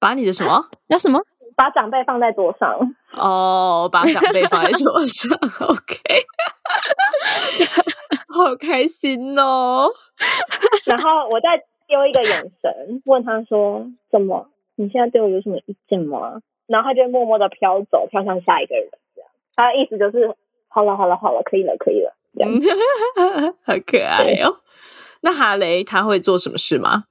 [0.00, 0.66] 把你的什么？
[0.88, 1.20] 要什么？
[1.54, 2.76] 把长辈放在桌上。
[3.12, 5.30] 哦，把长辈放在桌上。
[5.68, 6.00] OK，
[8.28, 9.90] 好开心哦。
[10.86, 14.48] 然后我再丢一个眼神，问他说：“怎么？
[14.74, 18.88] 你现在对我有什么意见吗？”然后他就默默的飘走，飘向下一个人。
[19.14, 20.34] 这样，他的意思就是：
[20.68, 22.16] 好了，好了，好了，可以了，可以了。
[22.34, 22.50] 这样，
[23.62, 24.56] 好可爱哦。
[25.20, 27.04] 那哈雷他会做什么事吗？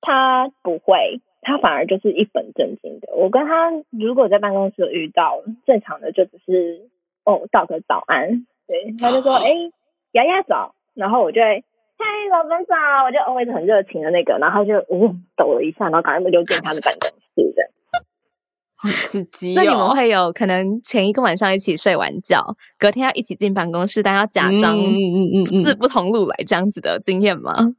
[0.00, 3.12] 他不会，他反而就是一本正经的。
[3.14, 6.88] 我跟他如果在办公室遇到，正常的就只是
[7.24, 8.46] 哦道个早安。
[8.66, 9.52] 对，他就说：“哎，
[10.12, 11.64] 丫丫早。”然后我就会。
[11.98, 12.74] 嗨，老板早！
[13.04, 17.70] 我就 always 很热情的那个，然后就嗯抖了一下，然后赶快溜进他的办公室的。
[18.82, 19.54] 好刺激！
[19.54, 27.74] 那你们会有可能前一个晚上一起睡完觉，隔天要一起进办公室，但要假装嗯嗯嗯字不同路来这样子的经验吗？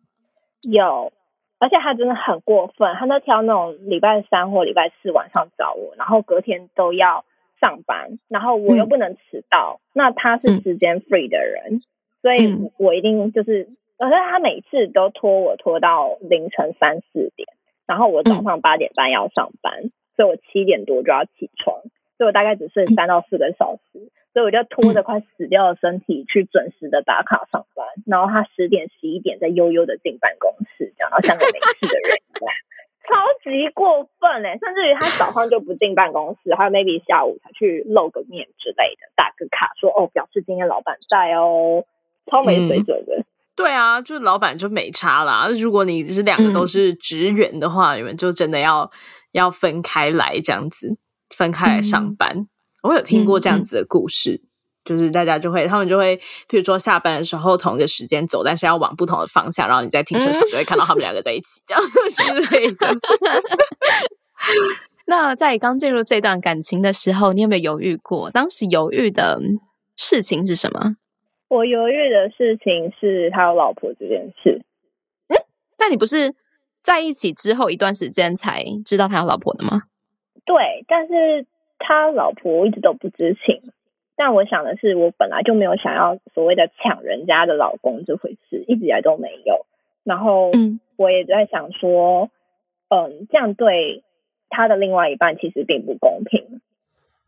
[0.61, 1.11] 有，
[1.59, 7.25] 而且他真的很过分，他都挑那种礼拜三或礼拜四晚上找我，然后隔天都要
[7.59, 11.81] 上班，然后我又不能迟到，那他是时间 free 的人，
[12.21, 13.69] 所以我一定就是。
[13.95, 17.47] 可是他每次都拖我拖到凌晨三四点，
[17.85, 21.81] 然后我早上八点半要上班，所以我七点多就要起床，
[22.17, 32.53] 所以我大概只睡三到四个小时，所以我就拖着快死掉的身体去准时的打卡上班，然后他十点十一点再悠悠的进办公室，这样然后像个没事的人一样，
[33.05, 34.57] 超级过分哎！
[34.59, 41.83] 甚至于他早上就不进办公室，还有 maybe 下午才去露个面之类的，打个卡说哦，表示今天老板在哦，
[42.27, 43.25] 超没水准的。
[43.55, 45.47] 对啊，就是老板就没差啦。
[45.49, 48.89] 如果你是两个都是职员的话，你们就真的要
[49.31, 50.97] 要分开来这样子，
[51.35, 52.47] 分开来上班。
[52.81, 54.41] 我有听过这样子的故事，
[54.83, 56.17] 就是大家就会，他们就会，
[56.49, 62.89] 譬如说下班的时候同一个时间走，但是要往不同的方向，然后你在停车场就会看到他们两个在一起这样之类的。
[65.05, 68.31] 那在刚进入这段感情的时候，你有没有犹豫过？
[68.31, 69.39] 当时犹豫的
[69.95, 70.95] 事情是什么？
[71.53, 74.63] 我犹豫的事情是他有老婆这件事。
[75.27, 75.37] 嗯，
[75.77, 76.33] 但你不是
[76.81, 79.83] 在一起之后一段时间才知道他有老婆的吗？
[80.45, 81.45] 对，但是
[81.77, 83.61] 他老婆一直都不知情。
[84.15, 89.67] 但我想的是，我本来就没有想要所谓的抢人家的老公这回事，一直以来都没有。
[90.03, 92.31] 然后，嗯，我也在想说，
[92.89, 94.03] 嗯，这样对
[94.49, 96.61] 他的另外一半其实并不公平。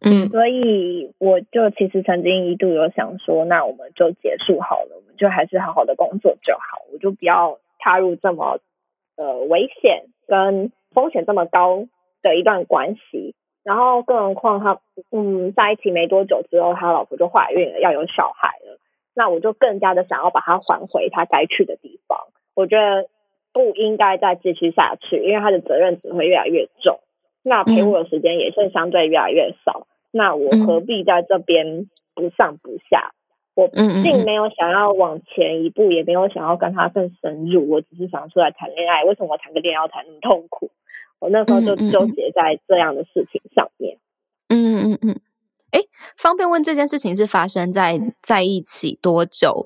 [0.07, 8.59] 嗯，所以我就其实曾经一度有想说，那我们就结束好了，我们就还是好好的工作就好，我就不要踏入这么
[9.15, 11.87] 呃危险跟风险这么高
[12.21, 13.33] 的一段关系。
[13.63, 18.77] 然后，更何况他嗯在一起没多久之后，他老婆就怀孕了，要有小孩了，
[19.15, 22.27] 那我就更加的想要把他还回他该去的地方。
[22.53, 23.09] 我觉得
[23.51, 26.99] 不应该再继续下去，因为他的责任只会越来越重，
[27.41, 29.87] 那陪我的时间也是相对越来越少。
[30.15, 33.11] 那我何必在这边不上不下？
[33.53, 37.69] 我并没有想要往前一步，也没有想要跟他更深入。
[37.69, 39.03] 我只是想出来谈恋爱。
[39.03, 40.71] 为什么我谈个恋爱要谈那么痛苦？
[41.19, 43.97] 我那时候就纠结在这样的事情上面。
[44.47, 45.19] 嗯嗯嗯。
[45.71, 45.81] 哎，
[46.15, 49.65] 方便问这件事情是发生在在一起多久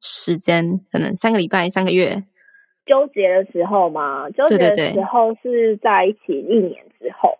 [0.00, 0.80] 时间？
[0.90, 2.24] 可能三个礼拜、三个月？
[2.86, 7.36] 纠结的时候嘛，纠结的时候是在一起一年之后。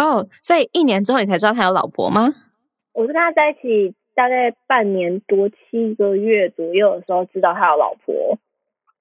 [0.00, 2.32] 哦，所以一年之后你才知道他有老婆吗？
[2.92, 8.38] 我是跟他在一起大概半年多七个月左右的时候知道他有老婆，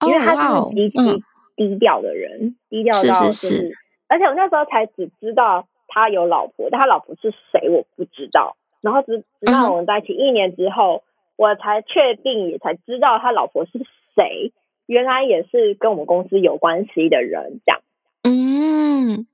[0.06, 1.24] 因为他是极其
[1.56, 11.04] 低调的人，低调到就是，而且我那时候才只知道他有老婆，但他老婆是谁我不知道，然后直直到我们在一起一年之后，
[11.38, 13.72] 我才确定也才知道他老婆是
[14.16, 14.52] 谁，
[14.86, 17.82] 原来也是跟我们公司有关系的人，这样，
[18.24, 19.29] 嗯，对。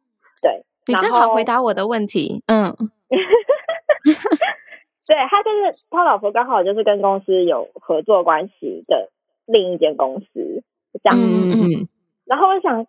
[0.88, 2.76] 你正好回答我的问题，嗯，
[5.08, 9.10] 对他就是他老婆刚好就是跟公司有合作关系的
[9.45, 10.63] 另一间公司
[11.04, 11.88] 这样，嗯嗯，
[12.26, 12.86] 然后我想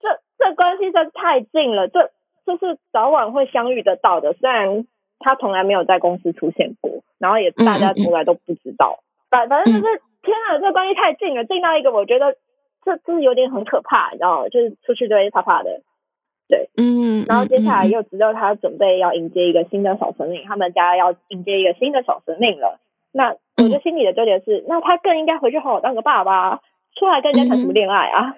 [0.00, 2.10] 这这关系真太近了，这
[2.44, 4.86] 这是早晚会相遇得到的，虽然
[5.18, 12.36] 他从来没有在公司出现过，然后也大家从来都不知道，反反正就是天啊，这关系太近了，近到一个我觉得
[12.84, 14.48] 这这是有点很可怕，你知道吗？
[14.48, 15.82] 就是出去就会怕怕的。
[16.48, 22.80] 对，嗯，然后接下来又知道他准备要迎接一个新的小生命，他们家要迎接一个新的小生命了。
[23.12, 26.62] 那我就心里的纠结是，那他更应该回去好好当个爸爸，
[26.96, 28.36] 出来跟人家谈什么恋爱啊？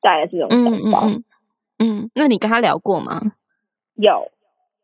[0.00, 1.06] 大概是这种想法。
[1.78, 3.20] 嗯，那你跟他聊过吗？
[3.94, 4.32] 有，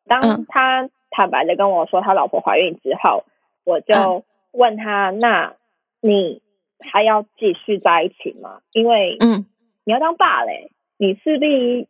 [0.07, 3.25] 当他坦白的跟我说他老婆怀孕之后，
[3.65, 5.55] 我就问他：那
[6.01, 6.43] 你
[6.79, 8.61] 还要继续在一起吗？
[8.71, 9.47] 因为，嗯，
[9.85, 11.89] 你要当爸嘞，你势必。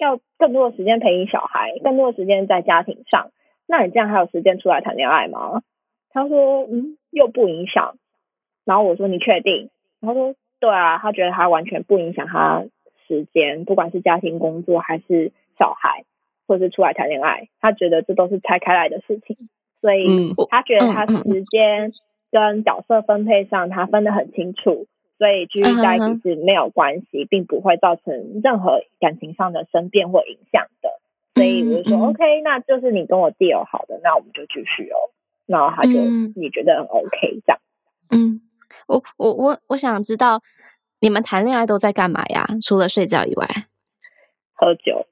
[0.00, 3.30] 要更多的时间陪你小孩，更多的时间在家庭上，
[3.66, 5.62] 那你这样还有时间出来谈恋爱吗？
[6.08, 7.96] 他说，嗯，又不影响。
[8.64, 9.70] 然后我说，你确定？
[10.00, 12.64] 他说，对啊，他觉得他完全不影响他
[13.06, 16.04] 时间，不管是家庭、工作还是小孩，
[16.48, 19.36] 或是出来谈恋爱，他觉得这都是拆开来的事情，
[19.82, 21.92] 所以他觉得他时间
[22.30, 24.86] 跟角色分配上他分得很清楚，
[25.20, 30.98] 所以继续在一起是没有关系，并不会造成任何感情上的生变或影响的。
[31.34, 34.96] 所以我就说 OK，那就是你跟我 deal 好的，那我们就继续哦。
[35.44, 37.60] 然后他就你觉得很 OK 这样。
[38.08, 38.40] 嗯，
[38.86, 40.40] 我我我我想知道
[41.00, 42.46] 你们谈恋爱都在干嘛呀？
[42.66, 43.46] 除了睡觉以外，
[44.54, 45.06] 喝酒、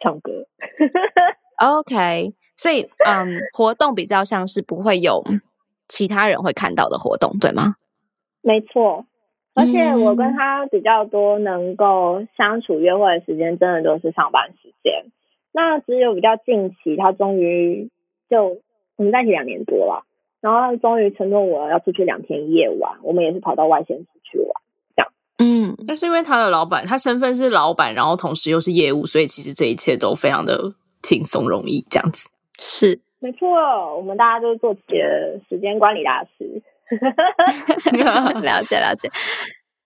[0.00, 0.46] 唱歌。
[1.58, 5.22] OK，所以嗯，活动比较像是不会有
[5.86, 7.76] 其他人会看到的活动，对吗？
[8.40, 9.06] 没错，
[9.54, 15.04] 而且我跟他比较多能够相处约会的时间，真的都是上班时间。
[15.52, 17.90] 那只有比较近期，他终于
[18.30, 18.62] 就
[18.96, 20.04] 我们在一起两年多了，
[20.40, 24.48] 然后他终于承诺我要出去两天夜晚，我们也是跑到外县市去玩，
[24.96, 25.12] 这样。
[25.38, 32.30] 嗯，但是因为他的老板，他身份是老板，然后同时又是业务，所以其实这一切都非常的轻松容易，这样子。
[32.58, 33.48] 是，没错，
[33.96, 36.62] 我们大家都做起了时间管理大师。
[38.42, 39.10] 了解，了解。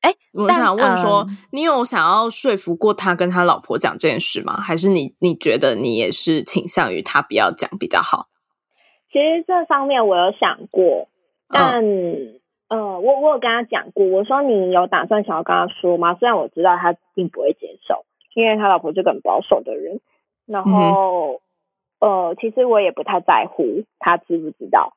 [0.03, 4.57] 哎，我想问说，你有想要说服过他跟他老婆讲这件事吗？
[4.61, 8.27] 还是你你觉得你也是倾向于他不要讲比较好？
[9.11, 11.09] 其实这方面我有想过，
[11.49, 11.83] 但
[12.69, 16.15] 呃，我我有跟他讲过，我说你有打算想要跟他说吗？
[16.15, 20.01] 虽然我知道他并不会接受，因为他老婆是个很保守的人。
[20.47, 21.41] 然后
[21.99, 24.95] 呃，其实我也不太在乎他知不知道。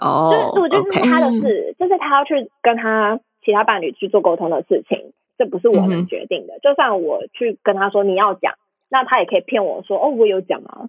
[0.00, 3.20] 哦，我就是他的事，就是他要去跟他。
[3.44, 6.60] 其他伴侣去做沟通的事情，这不是我能决定的。
[6.62, 8.54] 就算我去跟他说你要讲，
[8.88, 10.88] 那他也可以骗我说哦，我有讲啊。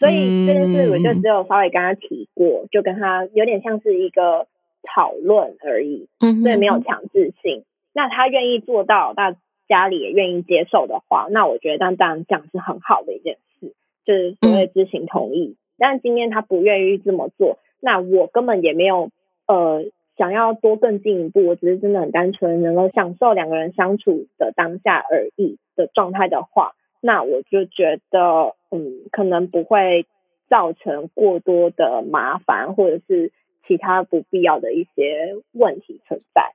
[0.00, 4.48] 所以这件事我就只有稍微跟他提过，就跟他有点像是一个
[4.82, 7.62] 讨论而已，所以没有强制性。
[7.92, 9.36] 那他愿意做到，那
[9.68, 13.72] 家里也愿意接受的话，那我觉得当然这样是很好的一件事，
[14.04, 15.54] 就是所谓知情同意。
[15.78, 19.10] 但今天他不愿意这么做，那我根本也没有
[19.46, 19.84] 呃。
[20.16, 30.06] 想要多更进一步，我只是真的很单纯，能够享受两个人相处的当下而已的状态的话，那我就觉得，嗯，可能不会
[30.48, 33.32] 造成过多的麻烦，或者是
[33.66, 36.52] 其他不必要的一些问题存在，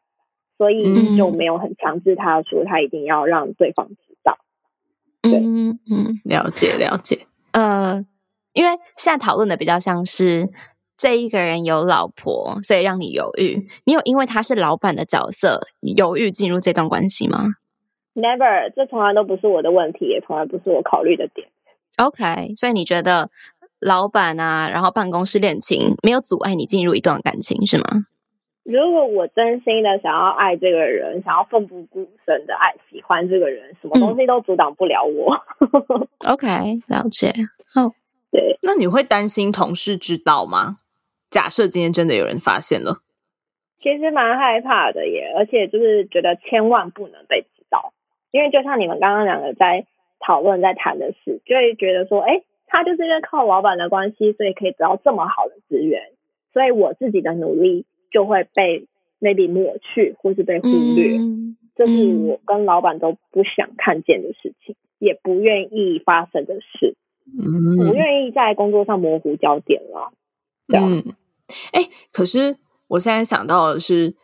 [0.58, 4.38] 所以就没有很强制他说他一定要让对方知道。
[5.24, 7.28] 嗯嗯，了解了解。
[7.52, 8.06] 呃，
[8.54, 10.48] 因为现在讨论的比较像是。
[11.00, 13.70] 这一个人有老婆，所以让你犹豫。
[13.86, 17.56] 你有因为他是老板的角色犹豫进入这段关系吗
[18.14, 21.48] ？Never，这从来都不是我的问题，也从来不是我考虑的点。
[21.98, 23.30] OK，所以你觉得
[23.80, 28.06] 老板啊，然后办公室恋情没有阻碍你进入一段感情是吗？
[28.64, 35.42] 如果我真心的想要爱这个人，想要奋不顾身的爱喜欢这个人，什么东西都阻挡不了我。
[36.28, 36.46] OK，
[36.88, 37.34] 了解。
[37.74, 37.94] 好，
[38.32, 40.78] 对，那你会担心同事知道吗？
[41.30, 43.02] 假设今天真的有人发现了，
[43.82, 47.94] 其实蛮害怕的耶，而且就是觉得千万不能被知道，
[48.32, 49.86] 因为就像你们刚刚两个在
[50.20, 56.12] 讨论、在谈的事，就会觉得说，哎，他就是因为靠老板的关系，所以可以得到这么好的资源，
[56.52, 58.88] 所以我自己的努力就会被
[59.22, 61.20] maybe 抹去，或是被忽略，
[61.76, 66.96] 这是我跟老板都不想看见的事情，也不愿意发生的事，
[67.88, 70.12] 不愿意在工作上模糊焦点了。
[70.72, 71.04] 嗯，
[71.72, 72.58] 哎，可是
[72.88, 74.16] 我现在想到的是，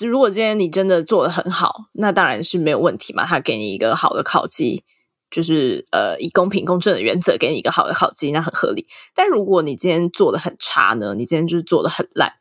[0.00, 3.24] 如果今天你真的做的很好，那当然是没有问题嘛。
[3.24, 4.84] 他给你一个好的考绩，
[5.30, 8.86] 就是呃，以公平公正的原则给你一个好的考绩，那很合理。
[9.14, 11.14] 但如果你今天做的很差呢？
[11.14, 12.34] 你今天就是做的很烂，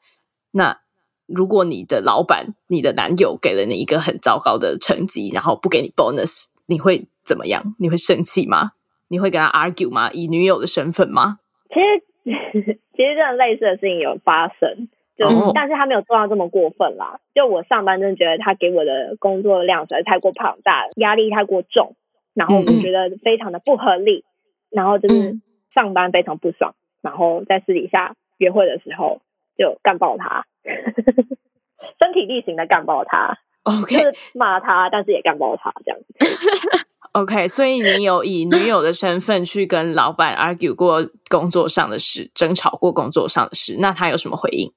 [0.51, 0.79] 那
[1.25, 7.75] 如果你的老板、你的男友给了你一个很糟糕的成绩，然后不给你 bonus，你会怎么样？
[7.77, 8.71] 你会生气吗？
[9.07, 10.11] 你会跟他 argue 吗？
[10.11, 11.39] 以女友的身份吗？
[11.69, 12.08] 其实。
[12.95, 14.87] 其实这种类似的事情有发生，
[15.17, 17.19] 就但是他没有做到这么过分啦。
[17.33, 21.95] 就我上班真的觉得他给我的工作量实在太过庞大，压力太过重，
[22.33, 24.23] 然后我觉得非常的不合理，
[24.69, 25.39] 然后就是
[25.73, 29.21] 上班非常不爽，然后在私底下约会的时候
[29.57, 30.45] 就干爆他，
[31.99, 33.39] 身体力行的干爆他
[33.69, 36.85] ，OK，就是骂他，但是也干爆他这样子。
[37.13, 44.71] OK，所以你有以女友的身份去跟老板 argue 过工作上的事，争吵过工作上的事，那他有什么回应？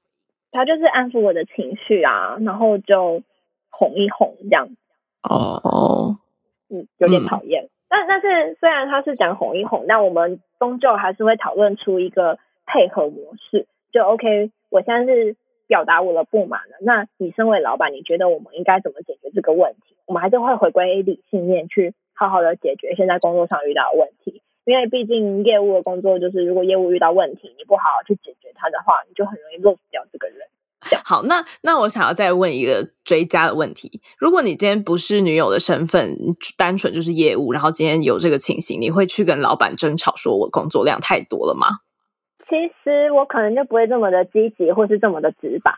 [0.50, 3.22] 他就是安抚我的情绪啊，然后就
[3.70, 4.68] 哄一哄这样。
[5.22, 6.16] 哦，
[6.70, 7.68] 嗯，有点讨厌。
[7.88, 13.66] 但但是虽然他是讲哄一哄，但我们终究还是会讨论出一个配合模式。
[13.92, 15.36] 就 OK，我现在是
[15.72, 16.76] 表达我的不满了。
[16.82, 19.96] 那你身为老板，你觉得我们应该怎么解决这个问题？
[20.04, 24.42] 我们还是会回归理性面去好好的解决现在工作上遇到的问题。
[24.66, 30.46] 因为毕竟业务的工作就是，如果业务遇到问题，你不好好去解决它的话，你就很容易落掉这个人。
[31.04, 36.18] 好，那那我想要再问一个追加的问题：如果你今天不是女友的身份，
[36.58, 41.78] 单纯就是业务，然后今天有这个情形，你会去跟老板争吵，说我工作量太多了吗？
[42.52, 45.72] 其实我可能就不会这么的积极，或是这么的直白。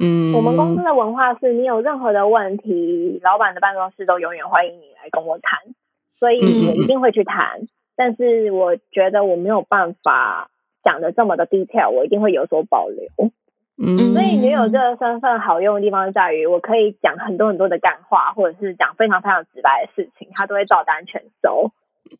[0.00, 5.60] 嗯，我们公司的文化是你有任何的问题，老板的办公室都永远欢迎你来跟我谈，
[6.16, 7.68] 所以我一定会去谈。
[7.94, 10.50] 但是我觉得我没有办法
[10.82, 13.30] 讲的这么的 detail，我一定会有所保留。
[13.78, 21.70] 嗯，所以女友这个身份好用的地方在于，我可以讲很多很多的干话，或者是讲非常非常直白的事情，他都会照单全收。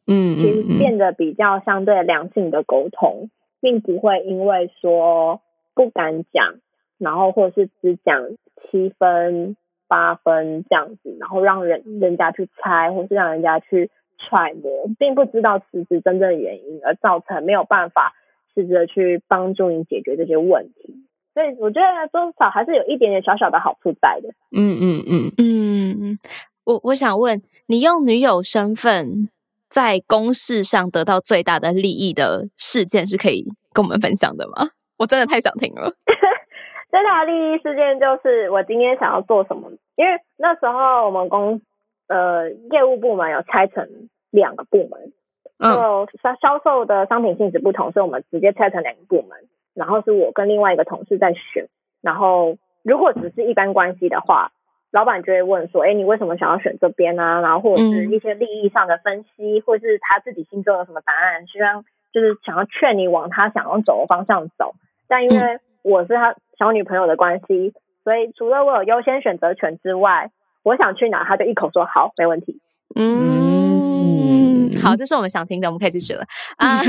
[0.06, 3.28] 嗯，其实变得比较相对良性的沟通，
[3.60, 5.40] 并不会因为说
[5.74, 6.54] 不敢讲，
[6.98, 8.36] 然后或者是只讲
[8.70, 9.56] 七分
[9.88, 18.14] 八分这样子，然后让人人家去猜，或是让人家去揣摩，并不知道辞职真正的原因，而造成没有办法
[18.54, 20.94] 试着去帮助你解决这些问题。
[21.34, 24.30] 所以我觉得多少还是有一点点小小的好处在的。
[24.56, 26.18] 嗯嗯嗯嗯，
[26.64, 29.28] 我我想问你，用女友身份
[29.68, 34.68] 在公事上得到最大的利益的事件，是可以跟我们分享的吗？
[34.98, 35.92] 我真的太想听了。
[36.90, 41.60] 最大的利益事件就是我今天想要做什么，因为那时候我们公
[42.08, 45.12] 呃业务部门有拆成两个部门，
[45.58, 49.36] 就销销售的商品性质不同，所以我们直接拆成两个部门。
[49.74, 51.66] 然后是我跟另外一个同事在选，
[52.00, 54.52] 然后如果只是一般关系的话，
[54.90, 64.74] 老板就会问说：“哎，你为什么想要选这边啊？”然后或者是一些利益上的分析，或者是他自己心中有什么答案，希望就是想要劝你往他想要走的方向走。
[65.08, 67.74] 但因为我是他小女朋友的关系，
[68.04, 70.30] 所以除了我有优先选择权之外，
[70.62, 72.60] 我想去哪，他就一口说好，没问题。
[72.94, 76.24] 嗯，好，这是我们想听的，我们可以继续了
[76.56, 76.80] 啊。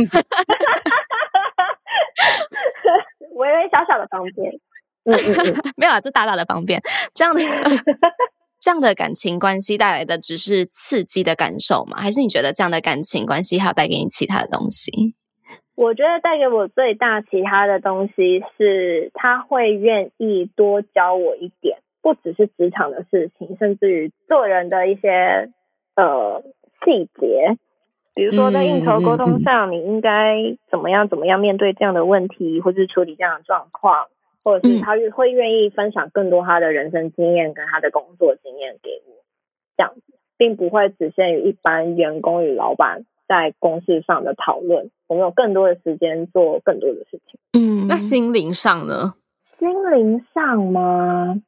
[3.35, 4.51] 微微小小的方便，
[5.07, 6.81] 嗯嗯嗯， 没有啊，就大大的方便。
[7.13, 7.41] 这样的
[8.59, 11.97] 这样的感情关系带来的只是刺激的感受吗？
[11.97, 14.91] 还是你觉得这样的感情关系还要带给你其他的东西？
[15.75, 25.51] 我觉得带给我最大其他的东西是，他会愿意多教我一点，不只是职场的事情，甚至于做人的一些
[25.95, 26.41] 呃
[26.83, 27.57] 细节。
[28.15, 34.07] 比如说，在应酬沟通上，你应该怎么样怎么样面对这样的问题，或是处理这样的状况，
[34.47, 39.25] 或者是他会愿意分享更多他的人生经验跟他的工作经验给我，
[39.75, 40.01] 这样子，
[40.37, 47.37] 并不会只限于一般员工与老板在公事上的讨论，我们有更多的时间做更多的事情。
[47.59, 49.15] 嗯，那心灵上呢？
[49.59, 51.41] 心灵上吗？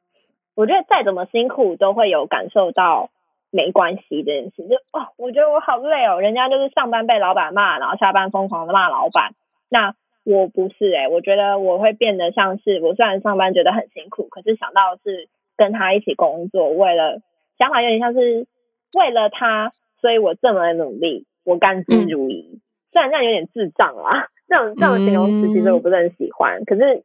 [0.54, 3.08] 我觉得再怎么辛苦，都会有感受到。
[3.52, 6.20] 没关系这件事，就哦，我觉得我好累哦。
[6.20, 9.34] 人家就是上班被老板骂，然后下班疯狂的骂老板。
[9.68, 9.96] 那
[10.32, 17.20] 我不是哎，我觉得我会变得像是我虽然上班觉得很辛苦，可是想到是跟他一起工作，为了
[17.58, 18.46] 想法有点像是
[18.94, 22.60] 为了他，所以我这么努力，我甘之如饴。
[22.92, 27.04] 虽然这样有点智障啦，这种这种形容词其实我不是很喜欢，可是。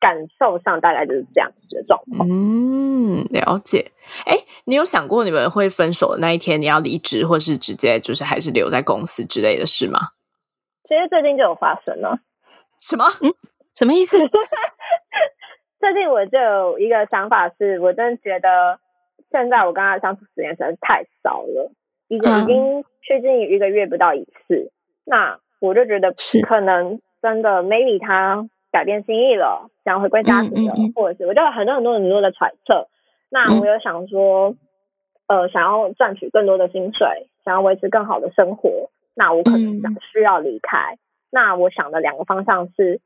[0.00, 2.28] 感受上大概就是这样子的状况。
[2.30, 3.90] 嗯，了解。
[4.26, 4.36] 哎，
[4.66, 9.98] 你有想过你们会分手的那一天，你要离职，或是直接就是还是留在公司之类的事吗？
[10.86, 12.18] 其实最近就有发生了。
[12.86, 13.04] 什么？
[13.22, 13.32] 嗯，
[13.72, 14.18] 什么意思？
[15.80, 18.78] 最近我就有一个想法，是我真的觉得
[19.30, 21.72] 现在我跟他相处时间实在是太少了，
[22.08, 24.70] 已经已经趋近于一个月不到一次。
[25.04, 26.14] 那我就觉得
[26.46, 28.48] 可能真的 maybe 他。
[28.74, 32.88] 改变心意了，想回归家庭了，或者是我就有很多很多很多的揣测。
[33.30, 34.56] 那我有想说，
[35.28, 40.98] 呃，想要赚取更多的薪水，想要维持更好的生活，那我可能想需要离开。
[41.34, 43.00] 那我想的两个方向是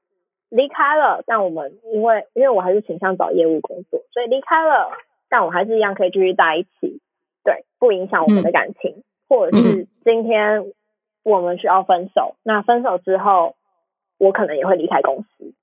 [0.50, 4.90] 离开了，但我们因为因为我还是倾向找业务工作，所以离开了，
[5.30, 7.00] 但我还是一样可以继续在一起，
[7.42, 9.02] 对，不影响我们的感情。
[9.30, 10.72] 或者是今天
[11.22, 13.56] 我们需要分手，那分手之后，
[14.18, 15.54] 我可能也会离开公司。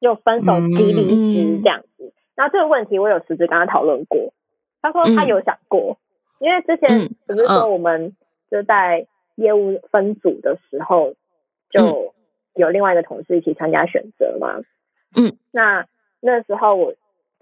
[0.00, 4.34] 就分手即离职这样子，那这个问题我有辞职跟他讨论过，
[4.82, 5.96] 他说他有想过，
[6.38, 8.14] 因为之前不是说我们
[8.50, 9.06] 就在
[9.36, 11.14] 业务分组的时候，
[11.70, 12.13] 就
[12.54, 14.60] 有另外一个同事一起参加选择嘛，
[15.16, 15.86] 嗯，那
[16.20, 16.94] 那时候我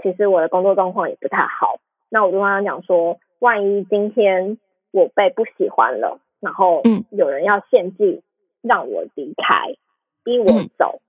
[0.02, 1.76] 其实我的工作状况也不太好，
[2.08, 4.58] 那我就跟他讲说，万一今天
[4.90, 8.22] 我被不喜欢了，然后有人要献祭
[8.60, 9.74] 让我离开，
[10.24, 10.46] 逼我
[10.78, 11.00] 走，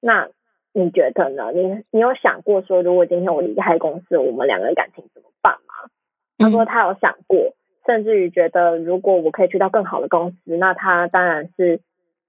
[0.00, 0.28] 那。
[0.76, 1.52] 你觉得呢？
[1.52, 5.88] 你你有想过说，如果今天我离开公司，我们两个人感情怎么办吗？
[6.36, 7.54] 他说他有想过，
[7.86, 11.80] 甚至于觉得如果我可以去到更好的公司，那他当然是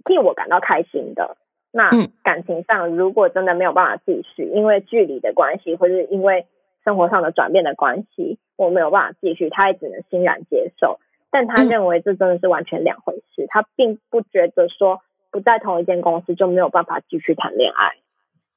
[0.06, 1.36] 替我感到开心的。
[1.72, 1.90] 那
[2.24, 6.46] 感情上如果真的没有办法继续，因为距离的关系，或是因为
[6.86, 11.00] 生活上的转变的关系，我没有办法继续，他也只能欣然接受。
[11.32, 15.02] 但他认为这真的是完全两回事，他并不觉得说
[15.32, 17.92] 不在同一间公司就没有办法继续谈恋爱。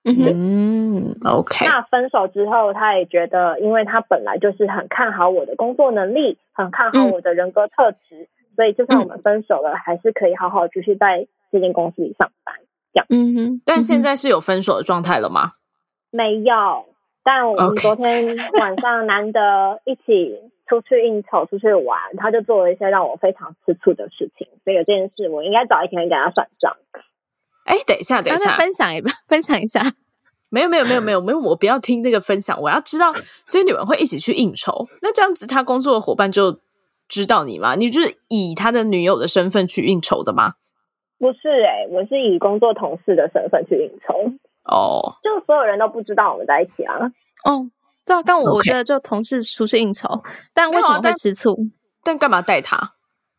[0.04, 1.66] 嗯，OK。
[1.66, 12.54] 那分手之后，他也觉得，因为他本来就是很看好我的工作能力，很看好我的人格特质，所以就算我们分手了，还是可以好好继续在这间公司里上班。
[12.92, 13.62] 这样，嗯哼。
[13.64, 15.52] 但现在是有分手的状态了吗？
[16.10, 16.86] 没有。
[17.22, 20.50] 但我们昨天晚上难得一起。
[20.68, 24.46] 出去应酬，出去玩，他就做了一些让我非常吃醋的事情。
[24.64, 26.76] 所以有这件事，我应该早一天给他算账。
[27.64, 29.94] 哎，等一下，等一下，分享一 分享一下。
[30.50, 32.60] 没有，没有，没有，没有，没有，我不要听那个分享。
[32.60, 33.14] 我要知道，
[33.46, 34.86] 所以你们会一起去应酬？
[35.00, 36.60] 那这样子，他工作的伙伴就
[37.08, 37.74] 知道你吗？
[37.74, 40.52] 你就是以他的女友的身份去应酬的吗？
[41.18, 44.14] 不是，哎，我是以工作同事的身份去应酬。
[44.64, 46.94] 哦，就所有人都不知道我们在一起啊。
[47.44, 47.70] 哦。
[48.06, 50.08] 对啊，但我我觉得就同事出去应酬，
[50.54, 51.54] 但为什么会吃醋？
[52.02, 52.94] 但干嘛带他？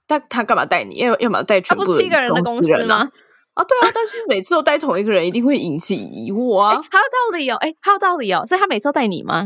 [0.05, 0.97] 但他干嘛带你？
[0.97, 3.09] 要要嘛带全部七个人的公司吗？
[3.55, 6.75] 啊，对啊，但是每次都带同一个人，一定会引起疑惑啊。
[6.91, 9.43] 还有道理哦，哎，还有道理哦，所以他每次都带你吗？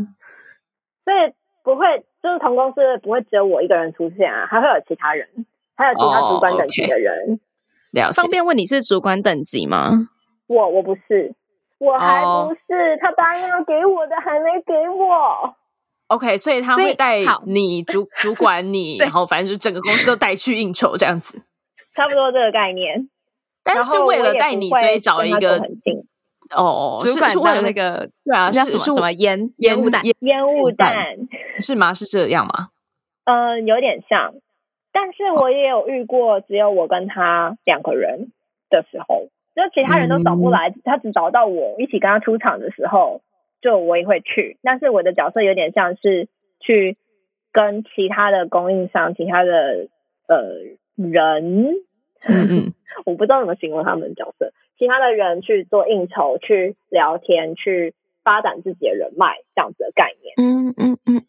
[1.06, 1.86] 所以不会，
[2.22, 5.26] 就是同公司不会只有我一个人出现啊，还会有其他人，
[5.78, 7.40] 还有其他主管等级的人。
[8.14, 10.08] 方便问你是主管等级吗？
[10.48, 11.34] 我我不是。
[11.80, 15.54] 我还不是他答应要给我的，还没给我。
[16.08, 21.42] OK，所以他会带你主主管你， 然后反正就整个公司都带去应酬这样子，
[21.94, 23.10] 差不多这个概念。
[23.64, 25.62] 但是为了带你，所以找一个
[26.56, 30.94] 哦，主管为了那个对啊，是什么烟烟雾弹烟雾弹
[31.58, 31.94] 是吗？
[31.94, 32.70] 是这样吗？
[33.26, 34.34] 嗯，有点像。
[34.94, 38.32] 但是我也有遇过，只有我跟他两个人
[38.70, 39.28] 的时候。
[39.56, 43.22] 就其他人都找不来，他只找到我一起跟他出场的时候，
[43.62, 44.58] 就我也会去。
[44.64, 46.28] 但是我的角色有点像是
[46.60, 46.98] 去
[47.52, 49.90] 跟其他的供应商、其他的
[50.28, 50.40] 呃
[50.96, 51.76] 人，
[52.22, 52.74] 嗯嗯，
[53.06, 54.54] 我不知道怎么形容他们的角色。
[54.80, 60.34] 其他的人去做应酬、去聊天、去发展自己的人脉，这样子的概念。
[60.38, 61.22] 嗯嗯嗯，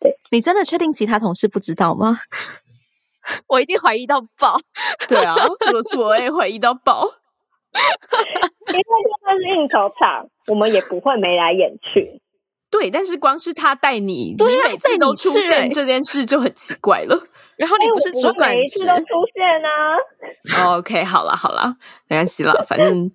[0.00, 2.16] 对你真的确定其他同事不知道吗？
[3.48, 4.58] 我一定怀疑到爆。
[5.08, 7.08] 对啊，如果是我也怀疑到爆。
[8.68, 12.20] 因为就算是应酬场，我们也不会眉来眼去。
[12.70, 17.18] 对，但是光是他带你，你每次都出现这件事就很奇怪了。
[17.56, 19.04] 然后你不是主管，每一次都出
[19.34, 20.76] 现啊。
[20.76, 21.76] OK，好了好了，
[22.08, 23.10] 没关系了，反正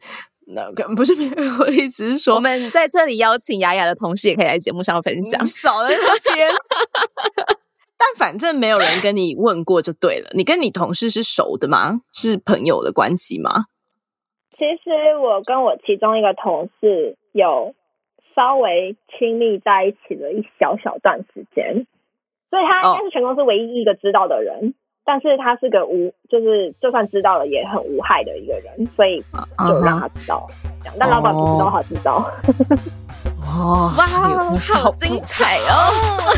[0.47, 1.13] 那个不是
[1.59, 5.43] 我的意思是说，我们在这里邀请雅雅的同事也可以来节目上分享。
[5.45, 6.51] 少在那边，
[7.97, 10.29] 但反正没有人跟你问过就对了。
[10.33, 12.01] 你跟你同事是熟的吗？
[12.13, 13.65] 是朋友的关系吗？
[14.51, 17.75] 其实我跟我其中一个同事有
[18.35, 21.85] 稍微亲密在一起了一小小段时间，
[22.49, 24.73] 所以他应该是全公司唯一一个知道的人。
[25.05, 30.45] 但是他是个无，就是就算知道了也很无害的一个人，所以就让他知道。
[30.99, 32.29] 但老板不知道他知道。
[33.47, 36.33] 哇哇，好精彩哦！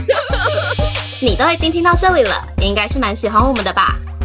[1.21, 3.95] 你都已经听到这里了，应该是蛮喜欢我们的吧？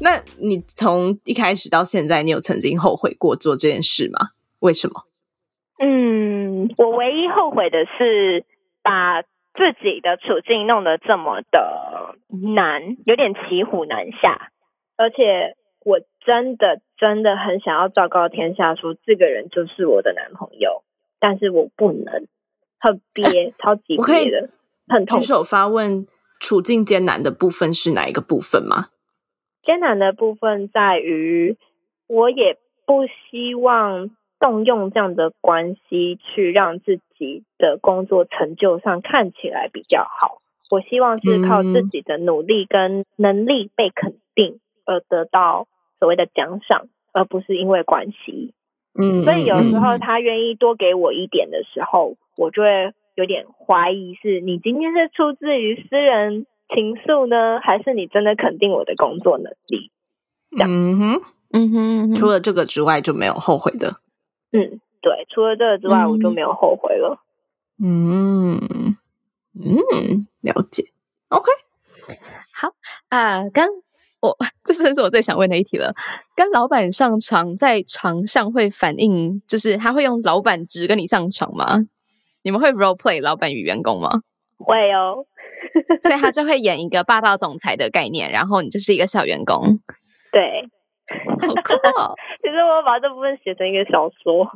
[0.00, 4.30] 那你从一开始到现在，你有曾经后悔过做这件事吗？
[4.60, 5.04] 为什么？
[5.78, 8.44] 嗯，我唯一后悔的是
[8.82, 12.16] 把自己的处境弄得这么的
[12.54, 14.50] 难，有点骑虎难下。
[14.96, 20.82] 而且我真的真的很想要昭告天下，说这个人就是我的男朋友，
[21.18, 22.26] 但是我不能，
[22.78, 24.50] 很憋， 超级憋的，
[24.88, 25.20] 很痛。
[25.20, 26.06] 举手发问，
[26.38, 28.88] 处境艰难的部分是哪一个部分吗？
[29.62, 31.56] 艰难的部分在于，
[32.06, 32.56] 我也
[32.86, 40.40] 不希望动用这样的关系去让自己的工作成就上看起来比较好。
[40.70, 45.66] 我希望是靠自己的努力跟能力被肯定而得到
[45.98, 48.54] 所谓的奖赏，而不是因为关系。
[48.94, 56.46] 嗯，所以有时候他愿意多给我一点的时候，我就会有点怀疑，是你今天是出自于私人。
[56.74, 59.90] 情愫呢，还是你真的肯定我的工作能力？
[60.58, 61.20] 嗯哼，
[61.52, 64.00] 嗯哼，除了这个之外就没有后悔的。
[64.52, 67.20] 嗯，对，除了这个之外，我就没有后悔了。
[67.82, 68.58] 嗯
[69.54, 70.84] 嗯，了解。
[71.28, 71.50] OK，
[72.52, 72.72] 好
[73.08, 73.68] 啊，跟
[74.20, 75.94] 我这真是我最想问的一题了。
[76.34, 81.86] 跟老板上床，在床上会反应，就是他会用老板值跟你上床吗？
[82.42, 84.22] 你们会 role play 老板与员工吗？
[84.58, 85.24] 会哦，
[86.02, 89.80] 所以他就会演一个霸道总裁的概念，然后你就是一个小员工。
[90.32, 90.68] 对，
[91.40, 92.14] 好酷哦！
[92.42, 94.50] 其实我把这部分写成一个小说。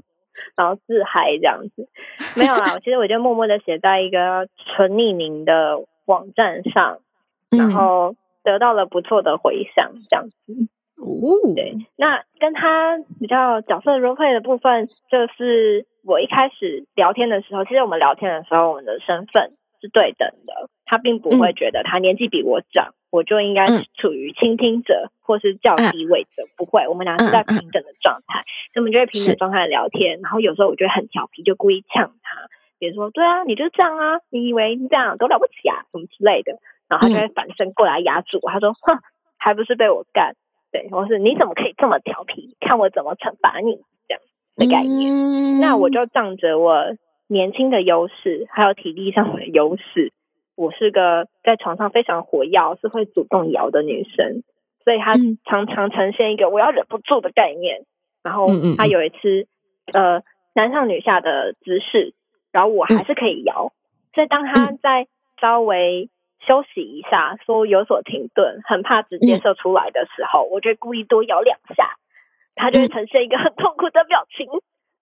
[0.56, 1.88] 然后自嗨这样子，
[2.34, 2.78] 没有啦。
[2.82, 6.98] 其实我就默默的写在一个纯匿名的网站上，
[7.50, 10.34] 然后得到了不错的回响，这样子。
[10.96, 11.76] 哦，对。
[11.96, 19.52] 那跟他比较角色 role play 的部分，就是我一开始聊天的时候，其实我们聊天的时候，我们的身份
[19.84, 22.94] 是对等的，他并不会觉得他年纪比我长。
[23.10, 30.18] 我就应该是处于倾听者或是较低位者，不会，我们俩是在平等的状态，所以我们就会平等状态聊天。
[30.20, 32.48] 然后有时候我觉得很调皮，就故意呛他，
[32.80, 36.58] 比如说：“对啊，你就这样啊，你以为你这样都了不起啊，什么之类的。”
[36.90, 38.98] 然后他就会反身过来压住我，他说：“哼，
[39.36, 40.34] 还不是被我干？
[40.72, 42.56] 对，或是你怎么可以这么调皮？
[42.58, 44.20] 看我怎么惩罚你？”这样
[44.56, 45.60] 的概念。
[45.60, 46.96] 那我就仗着我
[47.34, 50.12] 年轻的优势，还有体力上的优势。
[50.54, 54.44] 我是个在床上非常活跃，是会主动摇的女生，
[54.84, 57.84] 所以她常常呈现一个我要忍不住的概念。
[58.22, 58.46] 然后
[58.78, 59.48] 她有一次，
[59.92, 60.22] 呃，
[60.54, 62.14] 男上女下的姿势，
[62.52, 63.72] 然后我还是可以摇。
[64.14, 65.08] 所以当她在
[65.40, 66.08] 稍微
[66.46, 71.96] 休息一下，说有所停顿，很怕直接射出来的时候，我就故意多摇两下，
[72.54, 74.46] 她就会呈现一个很痛苦的表情。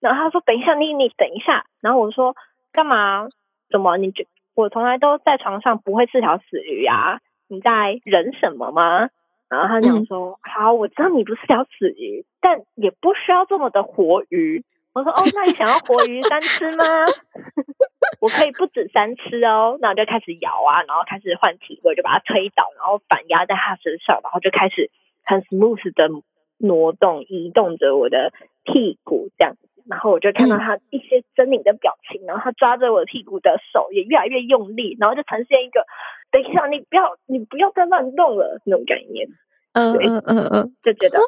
[0.02, 2.34] 然后他说：“等一下，妮妮，等一下。”然后我说
[2.72, 3.28] ：“干嘛？
[3.70, 3.96] 怎么？
[3.96, 4.24] 你就？”
[4.54, 7.20] 我从来都在床上不会是条死鱼啊！
[7.48, 9.08] 你在忍什么吗？
[9.48, 16.84] 然后他讲说：“好，我知道你不是条死鱼，但也不需要这么的活鱼。”我说：“哦，那你想要活鱼三吃吗？
[18.20, 24.90] 我可以不止三吃哦。”那我就开始摇啊，然后开始换体位，就把它推倒，然后反压在他身上，然后就开始
[25.22, 26.10] 很 smooth 的
[26.58, 28.32] 挪动、移动着我的
[28.64, 29.56] 屁股，这样。
[29.88, 35.84] 然后我就看到他一些狰狞的表情，然后他抓着我屁股的手也越来越用力，然后就呈现一个
[36.30, 39.28] “等一下，你不要，你不要再乱动了”那种概念。
[39.72, 41.18] 嗯嗯嗯嗯，就觉得